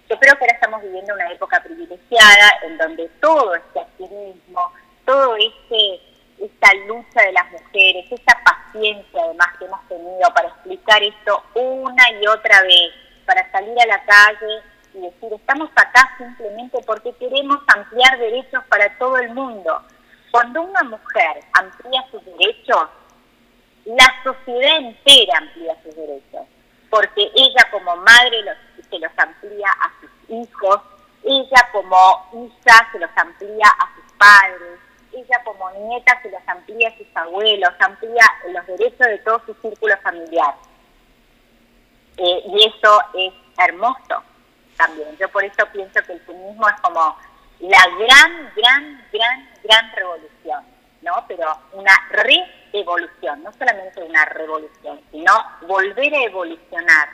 [0.10, 4.72] Yo creo que ahora estamos viviendo una época privilegiada en donde todo este activismo,
[5.06, 6.02] todo este
[6.46, 12.12] esta lucha de las mujeres, esa paciencia además que hemos tenido para explicar esto una
[12.22, 12.92] y otra vez,
[13.26, 14.62] para salir a la calle
[14.94, 19.82] y decir, estamos acá simplemente porque queremos ampliar derechos para todo el mundo.
[20.32, 22.90] Cuando una mujer amplía sus derechos,
[23.86, 26.46] la sociedad entera amplía sus derechos,
[26.90, 28.44] porque ella como madre
[28.90, 30.82] se los amplía a sus hijos,
[31.24, 34.80] ella como hija se los amplía a sus padres,
[35.16, 39.54] ella como nieta se los amplía a sus abuelos, amplía los derechos de todo su
[39.56, 40.56] círculo familiar.
[42.18, 44.24] Eh, y eso es hermoso
[44.78, 45.16] también.
[45.18, 47.18] Yo por eso pienso que el feminismo es como
[47.60, 50.64] la gran, gran, gran, gran revolución,
[51.02, 51.26] ¿no?
[51.28, 57.10] Pero una re-evolución, no solamente una revolución, sino volver a evolucionar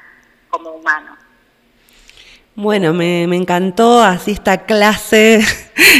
[0.50, 1.18] como humanos.
[2.56, 5.40] Bueno, me, encantó así esta clase,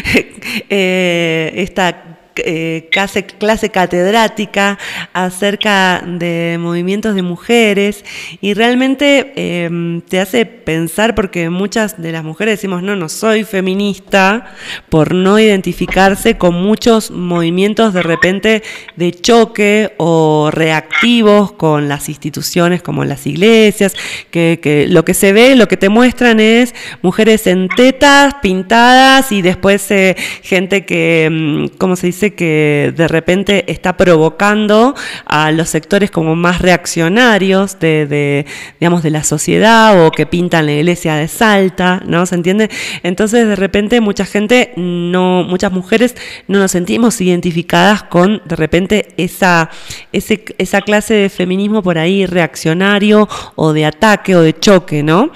[0.70, 4.78] eh, esta eh, clase, catedrática
[5.14, 8.04] acerca de movimientos de mujeres
[8.42, 13.44] y realmente em, te hace pensar porque muchas de las mujeres decimos no, no soy
[13.44, 14.54] feminista
[14.90, 18.64] por no identificarse con muchos movimientos de repente
[18.96, 23.94] de choque o reactivos con las instituciones como las iglesias,
[24.30, 29.32] que, que lo que se ve, lo que te muestran es mujeres en tetas, pintadas
[29.32, 32.31] y después eh, gente que, em, ¿cómo se dice?
[32.32, 38.46] Que de repente está provocando a los sectores como más reaccionarios de,
[38.80, 42.26] digamos, de la sociedad o que pintan la iglesia de Salta, ¿no?
[42.26, 42.70] ¿Se entiende?
[43.04, 46.16] Entonces de repente mucha gente, no, muchas mujeres
[46.48, 49.70] no nos sentimos identificadas con de repente esa,
[50.12, 55.32] esa clase de feminismo por ahí reaccionario o de ataque o de choque, ¿no?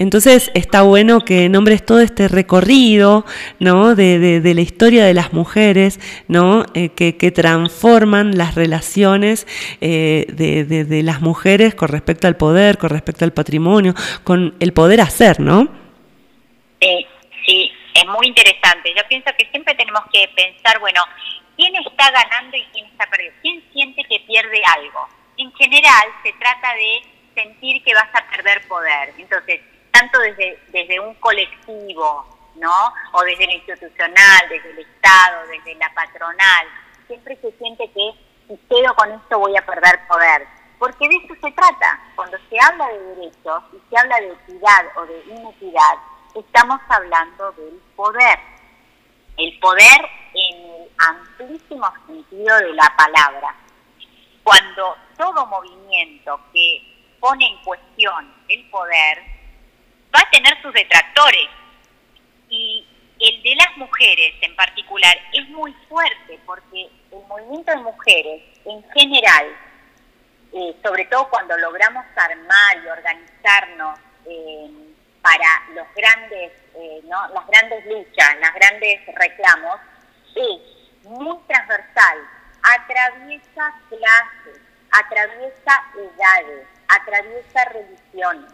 [0.00, 3.26] Entonces está bueno que nombres todo este recorrido
[3.58, 3.94] ¿no?
[3.94, 6.00] de, la historia de las mujeres
[6.30, 6.64] ¿no?
[6.74, 9.46] Eh, que, transforman las relaciones
[9.80, 15.00] eh, de, las mujeres con respecto al poder, con respecto al patrimonio, con el poder
[15.00, 15.66] hacer, ¿no?
[16.80, 17.06] Sí,
[17.44, 18.94] sí, es muy interesante.
[18.96, 21.02] Yo pienso que siempre tenemos que pensar, bueno,
[21.56, 23.36] ¿quién está ganando y quién está perdiendo?
[23.42, 25.08] ¿Quién siente que pierde algo?
[25.36, 29.14] En general se trata de sentir que vas a perder poder.
[29.18, 29.60] Entonces,
[29.90, 32.94] tanto desde, desde un colectivo, ¿no?
[33.12, 36.68] O desde lo institucional, desde el Estado, desde la patronal,
[37.06, 38.12] siempre se siente que
[38.46, 40.46] si quedo con esto voy a perder poder.
[40.78, 42.00] Porque de eso se trata.
[42.14, 45.98] Cuando se habla de derechos y se habla de equidad o de inequidad,
[46.34, 48.38] estamos hablando del poder.
[49.36, 53.54] El poder en el amplísimo sentido de la palabra.
[54.42, 59.22] Cuando todo movimiento que pone en cuestión el poder
[60.14, 61.48] va a tener sus detractores.
[62.50, 62.86] Y
[63.20, 68.82] el de las mujeres en particular es muy fuerte porque el movimiento de mujeres en
[68.90, 69.56] general
[70.52, 74.68] eh, sobre todo cuando logramos armar y organizarnos eh,
[75.22, 77.28] para los grandes, eh, ¿no?
[77.28, 79.80] las grandes luchas, los grandes reclamos,
[80.34, 82.18] es muy transversal,
[82.62, 88.52] atraviesa clases, atraviesa edades, atraviesa religiones,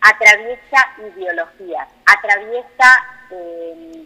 [0.00, 4.04] atraviesa ideologías, atraviesa, eh,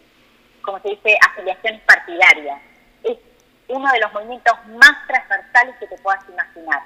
[0.62, 2.60] como se dice, afiliaciones partidarias.
[3.02, 3.18] Es
[3.68, 6.82] uno de los movimientos más transversales que te puedas imaginar.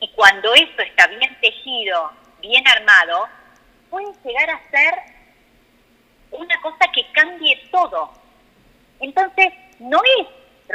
[0.00, 3.28] Y cuando eso está bien tejido, bien armado,
[3.90, 4.94] puede llegar a ser
[6.32, 8.12] una cosa que cambie todo.
[9.00, 10.26] Entonces, no es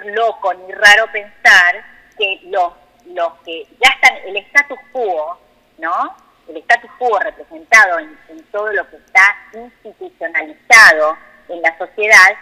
[0.06, 1.84] loco ni raro pensar
[2.18, 2.74] que los,
[3.08, 5.40] los que ya están, el status quo,
[5.78, 6.16] ¿no?
[6.52, 12.36] El status quo representado en, todo lo que está institucionalizado en la sociedad,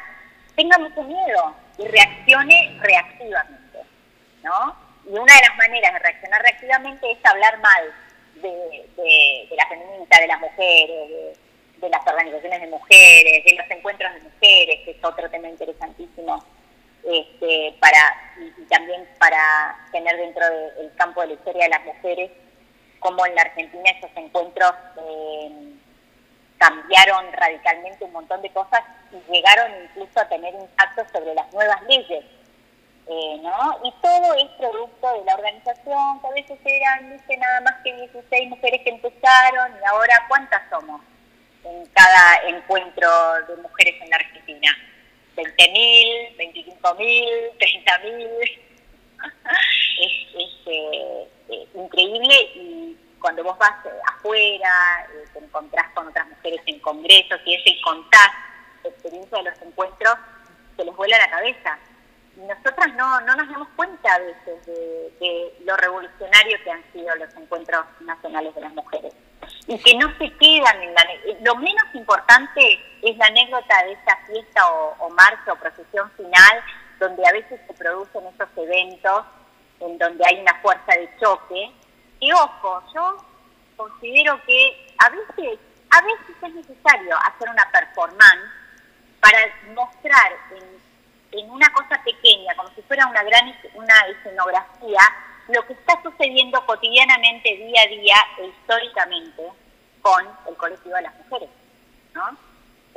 [0.55, 3.79] tenga mucho miedo y reaccione reactivamente,
[4.43, 4.75] ¿no?
[5.05, 7.93] Y una de las maneras de reaccionar reactivamente es hablar mal
[8.41, 11.37] de, la feminista, de las mujeres,
[11.77, 16.43] de, las organizaciones de mujeres, de los encuentros de mujeres, que es otro tema interesantísimo,
[17.05, 17.99] este, para
[18.39, 22.31] y también para tener dentro del campo de la historia de las mujeres,
[22.99, 25.73] como en la Argentina esos encuentros eh,
[26.57, 28.81] cambiaron radicalmente un montón de cosas
[29.11, 32.25] y llegaron incluso a tener impacto sobre las nuevas leyes.
[33.11, 33.79] Eh, ¿no?
[33.83, 37.91] Y todo es producto de la organización, que a veces eran, dice, nada más que
[37.91, 41.01] 16 mujeres que empezaron, y ahora, ¿cuántas somos
[41.63, 43.09] en cada encuentro
[43.47, 44.77] de mujeres en la Argentina?
[45.35, 48.59] ¿20.000, 25.000, 30.000?
[50.01, 56.27] es es eh, eh, increíble y cuando vos vas eh, afuera, te encontrás con otras
[56.29, 58.29] mujeres en congresos y eso y contás
[58.83, 60.15] la experiencia de los encuentros,
[60.77, 61.77] se les vuela la cabeza.
[62.37, 66.83] Y nosotras no, no nos damos cuenta a veces de, de, lo revolucionario que han
[66.93, 69.13] sido los encuentros nacionales de las mujeres.
[69.67, 71.05] Y que no se quedan en la...
[71.41, 76.63] Lo menos importante es la anécdota de esa fiesta o marcha o procesión final,
[76.99, 79.25] donde a veces se producen esos eventos
[79.79, 81.71] en donde hay una fuerza de choque.
[82.19, 83.17] Y ojo, yo
[83.77, 85.59] considero que a veces,
[85.91, 88.51] a veces es necesario hacer una performance
[89.21, 89.39] para
[89.73, 95.01] mostrar en, en una cosa pequeña, como si fuera una gran una escenografía,
[95.47, 99.43] lo que está sucediendo cotidianamente, día a día e históricamente
[100.01, 101.49] con el colectivo de las mujeres,
[102.13, 102.48] ¿no?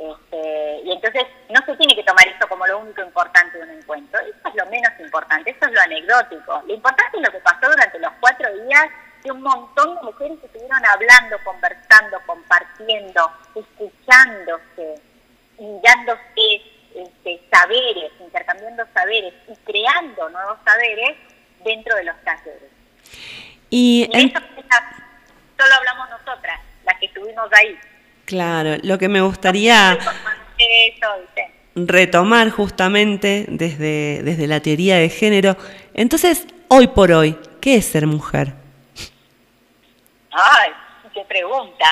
[0.03, 3.69] Este, y entonces no se tiene que tomar eso como lo único importante de un
[3.69, 4.19] encuentro.
[4.19, 6.61] Eso es lo menos importante, eso es lo anecdótico.
[6.67, 8.87] Lo importante es lo que pasó durante los cuatro días,
[9.23, 15.01] que un montón de mujeres estuvieron hablando, conversando, compartiendo, escuchándose
[15.57, 16.61] y dándose
[16.95, 21.17] este, saberes, intercambiando saberes y creando nuevos saberes
[21.63, 22.71] dentro de los talleres.
[23.69, 24.39] Y, y eso
[25.57, 27.79] solo hablamos nosotras, las que estuvimos ahí.
[28.25, 29.97] Claro, lo que me gustaría
[31.75, 35.57] retomar justamente desde, desde la teoría de género.
[35.93, 38.53] Entonces, hoy por hoy, ¿qué es ser mujer?
[40.31, 40.71] Ay,
[41.13, 41.85] qué pregunta.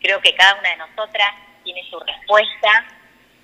[0.00, 1.34] Creo que cada una de nosotras
[1.64, 2.86] tiene su respuesta.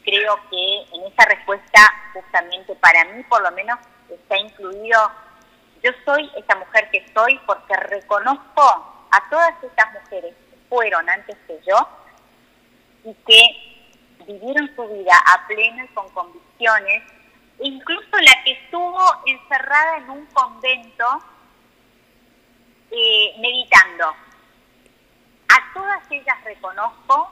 [0.05, 1.81] Creo que en esa respuesta,
[2.13, 3.79] justamente para mí por lo menos,
[4.11, 5.11] está incluido,
[5.83, 8.63] yo soy esa mujer que soy porque reconozco
[9.11, 10.35] a todas estas mujeres
[10.73, 11.87] fueron antes que yo
[13.05, 17.03] y que vivieron su vida a pleno y con convicciones,
[17.59, 21.05] incluso la que estuvo encerrada en un convento
[22.91, 24.15] eh, meditando.
[25.51, 27.31] A todas ellas reconozco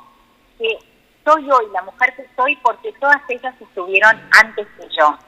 [0.58, 0.78] que
[1.24, 5.18] soy hoy la mujer que soy porque todas ellas estuvieron antes que yo.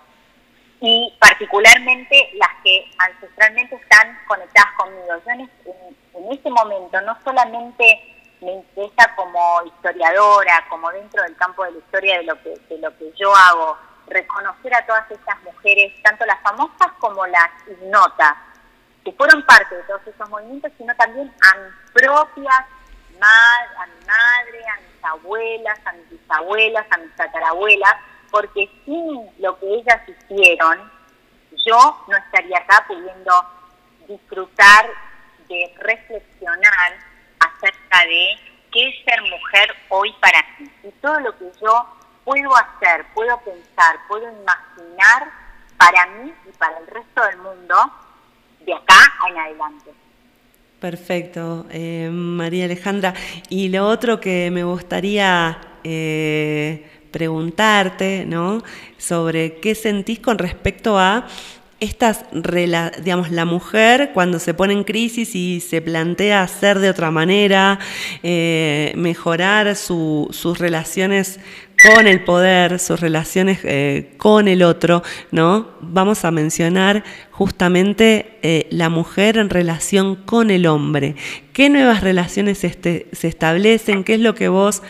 [0.82, 5.14] Y particularmente las que ancestralmente están conectadas conmigo.
[5.24, 8.00] Yo en, en, ese momento no solamente
[8.40, 12.78] me interesa como historiadora, como dentro del campo de la historia de lo que, de
[12.78, 13.78] lo que yo hago,
[14.08, 18.34] reconocer a todas estas mujeres, tanto las famosas como las ignotas,
[19.04, 22.66] que fueron parte de todos esos movimientos, sino también a mis propias
[23.22, 27.94] a mi madre, a mis abuelas, a mis bisabuelas, a mis tatarabuelas,
[28.30, 30.90] porque sin lo que ellas hicieron,
[31.66, 33.46] yo no estaría acá pudiendo
[34.08, 34.90] disfrutar
[35.78, 36.92] reflexionar
[37.40, 38.36] acerca de
[38.72, 40.70] qué es ser mujer hoy para mí.
[40.84, 41.86] Y todo lo que yo
[42.24, 45.30] puedo hacer, puedo pensar, puedo imaginar
[45.76, 47.74] para mí y para el resto del mundo
[48.64, 49.90] de acá en adelante.
[50.80, 53.14] Perfecto, eh, María Alejandra.
[53.48, 58.62] Y lo otro que me gustaría eh, preguntarte, ¿no?
[58.98, 61.26] Sobre qué sentís con respecto a
[61.82, 62.24] estas,
[63.02, 67.80] digamos, la mujer cuando se pone en crisis y se plantea hacer de otra manera,
[68.22, 71.40] eh, mejorar sus relaciones
[71.82, 75.02] con el poder, sus relaciones eh, con el otro,
[75.32, 75.70] ¿no?
[75.80, 77.02] Vamos a mencionar
[77.32, 81.16] justamente eh, la mujer en relación con el hombre.
[81.52, 84.04] ¿Qué nuevas relaciones este, se establecen?
[84.04, 84.84] ¿Qué es lo que vos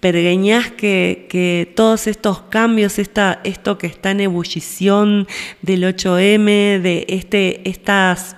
[0.00, 5.26] pergueñás que, todos estos cambios, esta, esto que está en ebullición
[5.62, 8.36] del 8M, de este, estas,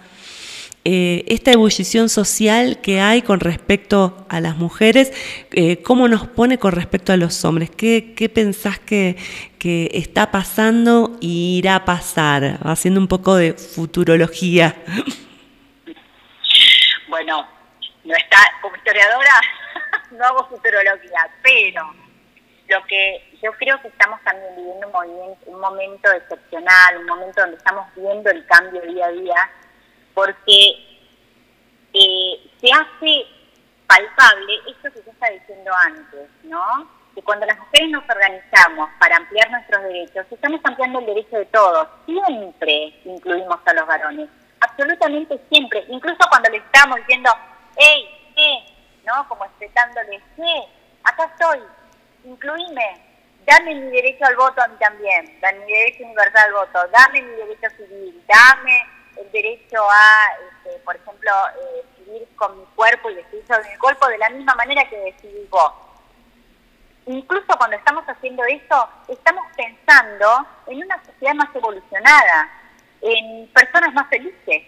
[0.84, 5.12] eh, esta ebullición social que hay con respecto a las mujeres,
[5.52, 9.16] eh, cómo nos pone con respecto a los hombres, qué, qué pensás que,
[9.58, 14.76] que está pasando y irá a pasar, haciendo un poco de futurología.
[17.08, 17.46] Bueno,
[18.04, 19.40] no está, como historiadora
[20.10, 21.92] no hago futurología, pero
[22.68, 27.40] lo que yo creo que estamos también viviendo un, movimiento, un momento excepcional, un momento
[27.40, 29.50] donde estamos viendo el cambio día a día,
[30.14, 30.90] porque
[31.92, 33.26] eh, se hace
[33.86, 36.88] palpable esto que yo estaba diciendo antes, ¿no?
[37.14, 41.46] Que cuando las mujeres nos organizamos para ampliar nuestros derechos, estamos ampliando el derecho de
[41.46, 41.88] todos.
[42.06, 44.28] Siempre incluimos a los varones,
[44.60, 45.84] absolutamente siempre.
[45.88, 47.30] Incluso cuando les estamos diciendo,
[47.76, 48.69] hey, ¿qué?
[49.28, 50.64] Como expresándole, sí,
[51.04, 51.60] acá estoy,
[52.24, 53.10] incluíme,
[53.44, 57.22] dame mi derecho al voto a mí también, dame mi derecho universal al voto, dame
[57.22, 63.10] mi derecho civil, dame el derecho a, este, por ejemplo, eh, vivir con mi cuerpo
[63.10, 65.72] y decidir sobre mi cuerpo de la misma manera que decidís vos.
[67.06, 72.48] Incluso cuando estamos haciendo eso, estamos pensando en una sociedad más evolucionada,
[73.00, 74.62] en personas más felices,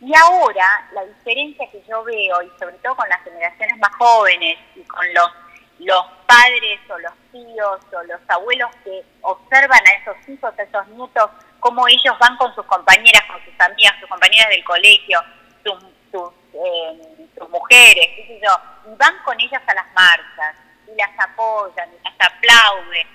[0.00, 4.58] y ahora la diferencia que yo veo, y sobre todo con las generaciones más jóvenes
[4.74, 5.30] y con los,
[5.78, 10.86] los padres o los tíos o los abuelos que observan a esos hijos, a esos
[10.88, 15.20] nietos, cómo ellos van con sus compañeras, con sus amigas, sus compañeras del colegio,
[15.64, 15.82] sus,
[16.12, 20.56] sus, eh, sus mujeres, qué sé yo, y van con ellas a las marchas
[20.86, 23.06] y las apoyan y las aplauden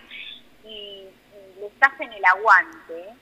[0.64, 1.10] y
[1.60, 3.21] les hacen el aguante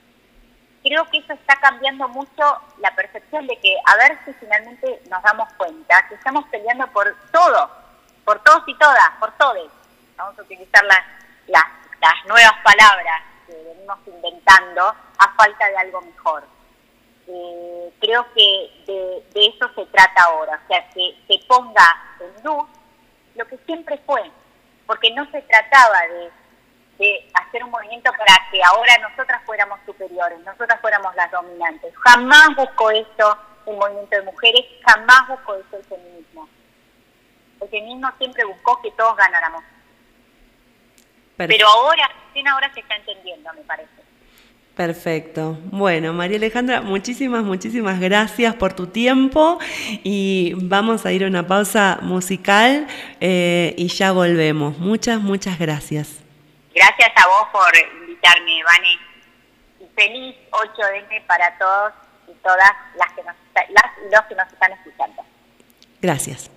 [0.82, 5.22] creo que eso está cambiando mucho la percepción de que a ver si finalmente nos
[5.22, 7.70] damos cuenta que estamos peleando por todo,
[8.24, 9.70] por todos y todas, por todos.
[10.16, 11.04] Vamos a utilizar las,
[11.46, 11.64] las,
[12.26, 16.44] nuevas palabras que venimos inventando a falta de algo mejor.
[17.26, 22.42] Eh, creo que de, de, eso se trata ahora, o sea, que se ponga en
[22.42, 22.68] luz
[23.36, 24.30] lo que siempre fue,
[24.86, 26.30] porque no se trataba de
[27.00, 31.94] de hacer un movimiento para que ahora nosotras fuéramos superiores, nosotras fuéramos las dominantes.
[31.96, 36.48] Jamás buscó esto el movimiento de mujeres, jamás buscó esto el feminismo.
[37.62, 39.64] El feminismo siempre buscó que todos ganáramos.
[41.38, 43.88] Pero ahora, recién ahora se está entendiendo, me parece.
[44.76, 45.58] Perfecto.
[45.64, 49.58] Bueno, María Alejandra, muchísimas, muchísimas gracias por tu tiempo
[50.04, 52.86] y vamos a ir a una pausa musical
[53.20, 54.78] eh, y ya volvemos.
[54.78, 56.29] Muchas, muchas gracias.
[56.74, 57.70] Gracias a vos por
[58.00, 58.98] invitarme, Vane.
[59.80, 61.92] Y feliz 8M para todos
[62.28, 65.24] y todas las, que nos, las y los que nos están escuchando.
[66.00, 66.50] Gracias.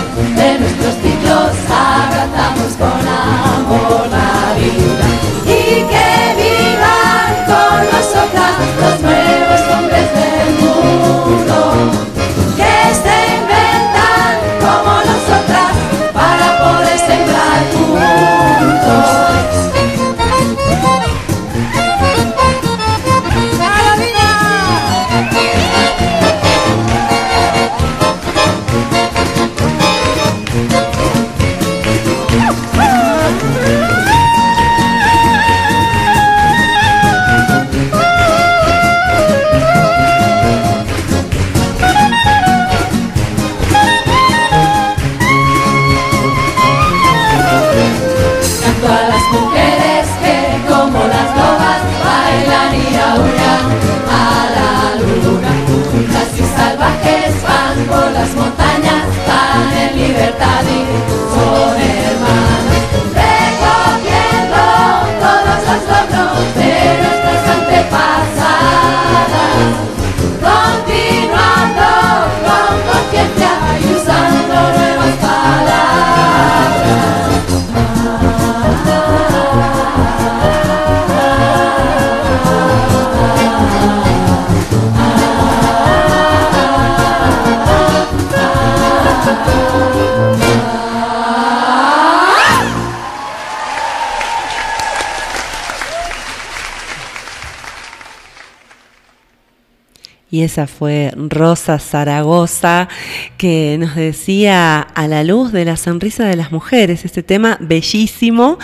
[100.37, 102.89] y esa fue Rosa Zaragoza
[103.37, 108.59] que nos decía a la luz de la sonrisa de las mujeres, este tema bellísimo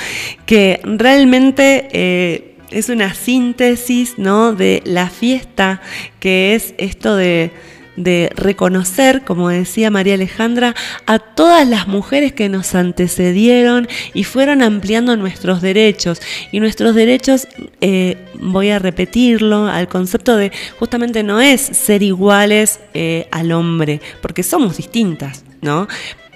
[0.46, 1.88] que realmente...
[1.92, 4.54] Eh, es una síntesis ¿no?
[4.54, 5.80] de la fiesta,
[6.20, 7.52] que es esto de,
[7.96, 10.76] de reconocer, como decía María Alejandra,
[11.06, 16.22] a todas las mujeres que nos antecedieron y fueron ampliando nuestros derechos.
[16.52, 17.48] Y nuestros derechos,
[17.82, 24.02] eh, voy a repetirlo, al concepto de justamente no es ser iguales eh, al hombre,
[24.22, 25.88] porque somos distintas, ¿no?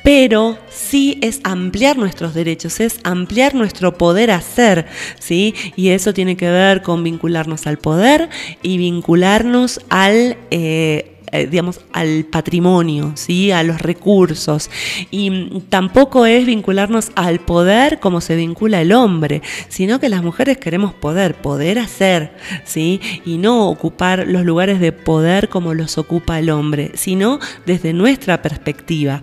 [0.08, 4.86] pero sí es ampliar nuestros derechos, es ampliar nuestro poder hacer,
[5.20, 5.54] ¿sí?
[5.76, 8.30] Y eso tiene que ver con vincularnos al poder
[8.62, 10.38] y vincularnos al...
[10.50, 13.52] Eh, eh, digamos, al patrimonio, ¿sí?
[13.52, 14.70] a los recursos.
[15.12, 20.58] Y tampoco es vincularnos al poder como se vincula el hombre, sino que las mujeres
[20.58, 22.32] queremos poder, poder hacer,
[22.66, 23.00] ¿sí?
[23.26, 28.42] y no ocupar los lugares de poder como los ocupa el hombre, sino desde nuestra
[28.42, 29.22] perspectiva.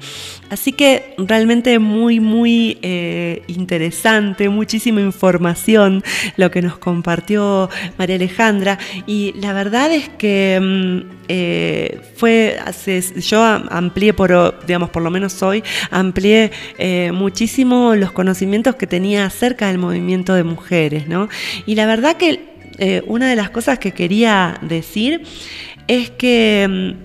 [0.50, 6.02] Así que realmente muy, muy eh, interesante, muchísima información
[6.36, 8.78] lo que nos compartió María Alejandra.
[9.06, 12.58] Y la verdad es que mm, eh, fue,
[13.16, 19.26] yo amplié, por, digamos, por lo menos hoy, amplié eh, muchísimo los conocimientos que tenía
[19.26, 21.28] acerca del movimiento de mujeres, ¿no?
[21.66, 22.52] Y la verdad que
[23.06, 25.22] una de las cosas que quería decir
[25.86, 26.96] es que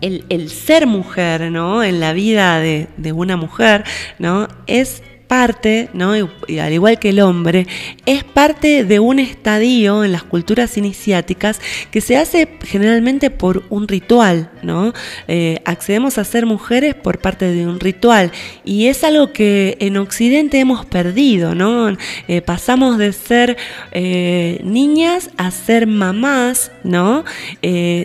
[0.00, 1.82] mm, el, ser mujer, ¿no?
[1.82, 3.84] En la vida de, de una mujer,
[4.18, 4.48] ¿no?
[4.66, 6.16] Es parte, ¿no?
[6.48, 7.66] y, al igual que el hombre,
[8.06, 11.60] es parte de un estadio en las culturas iniciáticas
[11.90, 14.92] que se hace generalmente por un ritual, ¿no?
[15.28, 18.32] Eh, accedemos a ser mujeres por parte de un ritual
[18.64, 21.96] y es algo que en Occidente hemos perdido, ¿no?
[22.26, 23.56] Eh, pasamos de ser
[23.92, 27.24] eh, niñas a ser mamás, ¿no?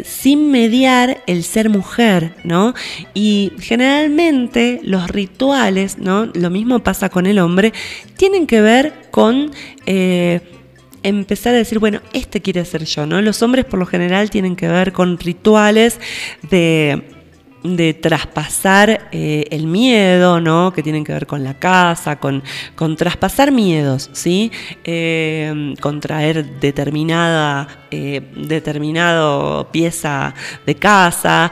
[0.04, 2.74] sin mediar el ser mujer, ¿no?
[3.14, 6.26] Y generalmente los rituales, ¿no?
[6.26, 7.72] Lo mismo pasa con el hombre,
[8.18, 9.52] tienen que ver con
[9.86, 10.42] eh,
[11.04, 13.22] empezar a decir, bueno, este quiere ser yo, ¿no?
[13.22, 16.00] Los hombres por lo general tienen que ver con rituales
[16.50, 17.13] de
[17.64, 20.74] de traspasar eh, el miedo, ¿no?
[20.74, 22.44] Que tienen que ver con la casa, con,
[22.76, 24.52] con traspasar miedos, ¿sí?
[24.84, 30.34] Eh, contraer determinada, eh, determinado pieza
[30.66, 31.52] de casa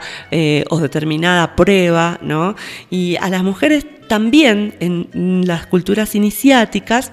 [0.70, 2.54] o determinada prueba, ¿no?
[2.90, 7.12] Y a las mujeres también en las culturas iniciáticas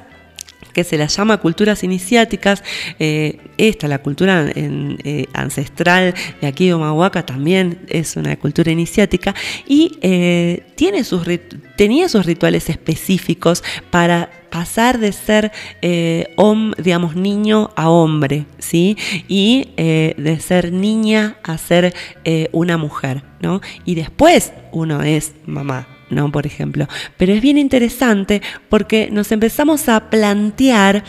[0.80, 2.64] que se las llama culturas iniciáticas.
[3.00, 9.36] Eh, esta, la cultura eh, ancestral de aquí de Omahuaca, también es una cultura iniciática
[9.68, 11.28] y eh, tiene sus,
[11.76, 13.62] tenía sus rituales específicos
[13.92, 15.52] para pasar de ser,
[16.78, 18.98] digamos, niño a hombre, ¿sí?
[19.28, 21.94] Y de ser niña a ser
[22.52, 23.62] una mujer, ¿no?
[23.86, 26.32] Y después uno es mamá, ¿no?
[26.32, 26.88] Por ejemplo.
[27.18, 31.04] Pero es bien interesante porque nos empezamos a plantear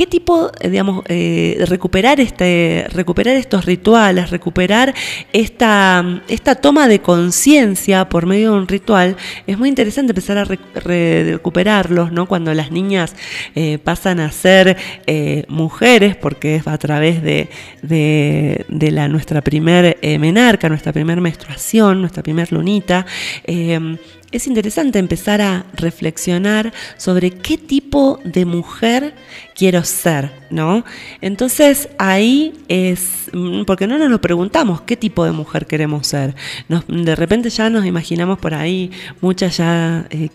[0.00, 4.94] ¿Qué tipo, eh, digamos, eh, recuperar, este, recuperar estos rituales, recuperar
[5.34, 9.16] esta, esta toma de conciencia por medio de un ritual?
[9.46, 12.24] Es muy interesante empezar a recuperarlos, ¿no?
[12.24, 13.14] Cuando las niñas
[13.54, 14.78] eh, pasan a ser
[15.48, 17.50] mujeres, porque es a través de,
[17.82, 23.04] de, la, nuestra primer menarca, nuestra primer menstruación, nuestra primer lunita
[24.32, 29.14] es interesante empezar a reflexionar sobre qué tipo de mujer
[29.54, 30.84] quiero ser, ¿no?
[31.20, 36.34] Entonces ahí es, mm, porque no nos lo preguntamos qué tipo de mujer queremos ser.
[36.88, 38.90] de repente ya nos imaginamos por ahí
[39.20, 40.28] muchas ya eh,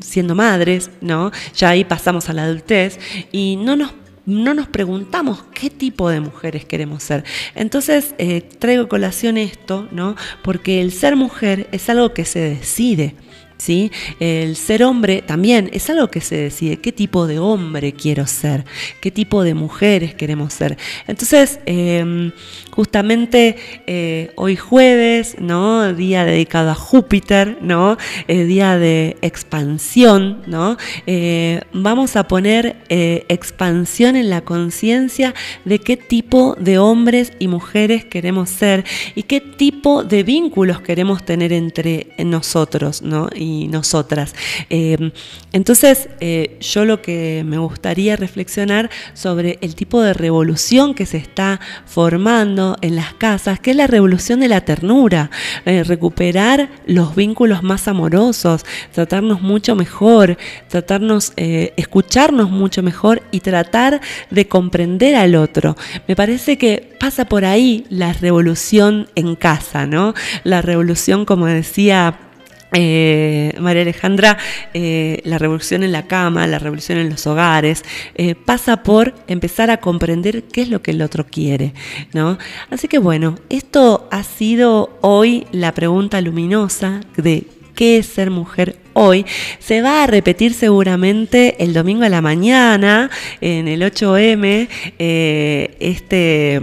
[0.00, 1.32] siendo madres, ¿no?
[1.54, 2.98] Ya ahí pasamos a la adultez
[3.32, 3.92] y no nos
[4.26, 7.24] no nos preguntamos qué tipo de mujeres queremos ser.
[7.54, 10.14] Entonces eh, traigo colación esto, ¿no?
[10.42, 13.14] Porque el ser mujer es algo que se decide.
[13.60, 13.92] ¿Sí?
[14.18, 18.64] El ser hombre también es algo que se decide, qué tipo de hombre quiero ser,
[19.00, 20.78] qué tipo de mujeres queremos ser.
[21.06, 22.32] Entonces, em,
[22.70, 23.56] justamente
[23.86, 25.92] eh, hoy jueves, ¿no?
[25.92, 27.96] Día dedicado a Júpiter, ¿no?
[28.26, 30.76] El día de expansión, ¿no?
[31.06, 35.34] Eh, vamos a poner eh, expansión en la conciencia
[35.64, 38.84] de qué tipo de hombres y mujeres queremos ser
[39.14, 43.28] y qué tipo de vínculos queremos tener entre nosotros, ¿no?
[43.68, 44.34] Nosotras.
[44.68, 45.12] Eh,
[45.52, 51.16] entonces, eh, yo lo que me gustaría reflexionar sobre el tipo de revolución que se
[51.16, 55.30] está formando en las casas, que es la revolución de la ternura,
[55.64, 60.36] eh, recuperar los vínculos más amorosos, tratarnos mucho mejor,
[60.68, 64.00] tratarnos, escucharnos mucho mejor y tratar
[64.30, 65.76] de comprender al otro.
[66.06, 70.14] Me parece que pasa por ahí la revolución en casa, ¿no?
[70.44, 72.29] La revolución, como decía
[72.72, 74.38] eh, María Alejandra,
[74.74, 77.84] eh, la revolución en la cama, la revolución en los hogares,
[78.14, 81.74] eh, pasa por empezar a comprender qué es lo que el otro quiere,
[82.12, 82.38] ¿no?
[82.70, 87.44] Así que bueno, esto ha sido hoy la pregunta luminosa de
[87.74, 89.26] qué es ser mujer hoy.
[89.58, 93.10] Se va a repetir seguramente el domingo a la mañana
[93.40, 94.68] en el 8M,
[94.98, 96.60] este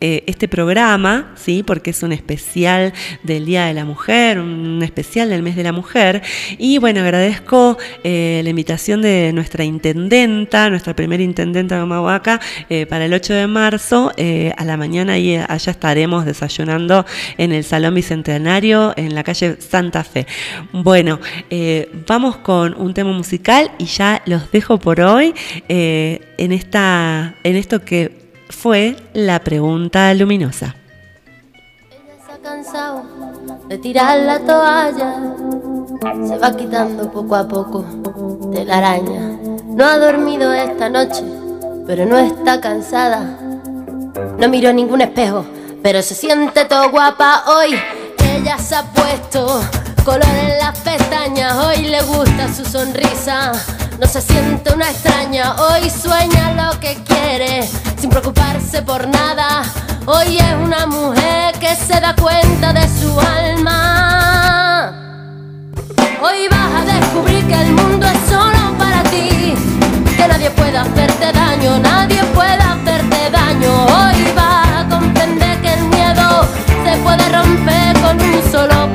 [0.00, 1.62] eh, este programa, ¿sí?
[1.62, 2.92] porque es un especial
[3.22, 6.20] del Día de la Mujer, un especial del mes de la mujer.
[6.58, 12.86] Y bueno, agradezco eh, la invitación de nuestra intendenta, nuestra primera intendenta de Humahuaca, eh,
[12.86, 14.12] para el 8 de marzo
[14.56, 17.06] a la mañana y allá estaremos desayunando
[17.38, 20.26] en el Salón Bicentenario en la calle Santa Fe.
[20.72, 21.20] Bueno,
[22.06, 25.34] vamos con un tema musical y ya los dejo por hoy
[25.68, 28.23] en, esta, en esto que
[28.54, 30.74] fue la pregunta luminosa.
[31.90, 33.02] Ella se ha cansado
[33.68, 35.14] de tirar la toalla,
[36.26, 37.84] se va quitando poco a poco
[38.50, 39.38] de la araña.
[39.66, 41.22] No ha dormido esta noche,
[41.86, 43.38] pero no está cansada.
[44.38, 45.44] No miró ningún espejo,
[45.82, 47.74] pero se siente todo guapa hoy.
[48.36, 49.60] Ella se ha puesto
[50.04, 53.52] color en las pestañas, hoy le gusta su sonrisa
[53.98, 57.68] no se siente una extraña, hoy sueña lo que quiere,
[57.98, 59.62] sin preocuparse por nada.
[60.06, 64.92] Hoy es una mujer que se da cuenta de su alma.
[66.22, 69.54] Hoy vas a descubrir que el mundo es solo para ti,
[70.16, 73.86] que nadie puede hacerte daño, nadie puede hacerte daño.
[73.86, 76.46] Hoy vas a comprender que el miedo
[76.84, 78.94] se puede romper con un solo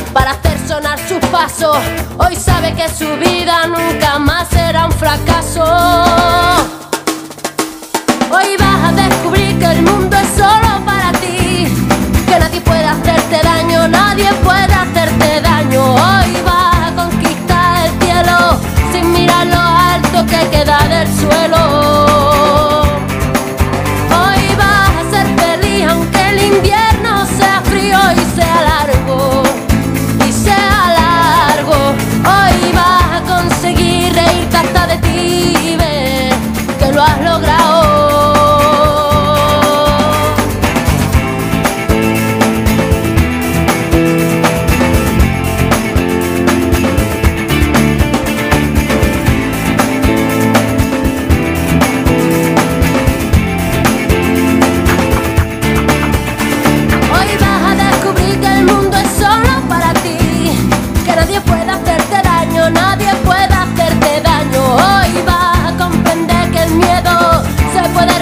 [0.13, 1.77] para hacer sonar sus pasos.
[2.17, 5.63] Hoy sabe que su vida nunca más será un fracaso.
[8.31, 11.67] Hoy vas a descubrir que el mundo es solo para ti,
[12.25, 15.93] que nadie puede hacerte daño, nadie puede hacerte daño.
[15.93, 18.59] Hoy vas a conquistar el cielo
[18.91, 21.90] sin mirar lo alto que queda del suelo.
[37.01, 37.30] lo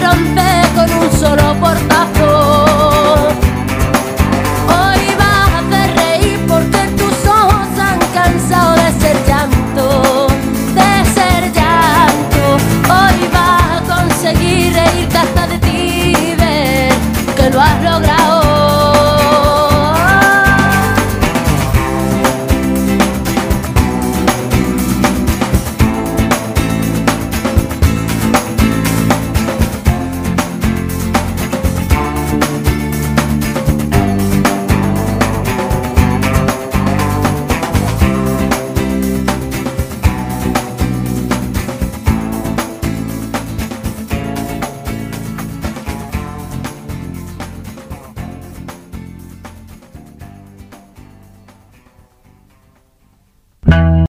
[0.09, 0.41] rompe
[0.75, 1.88] con un solo portazo.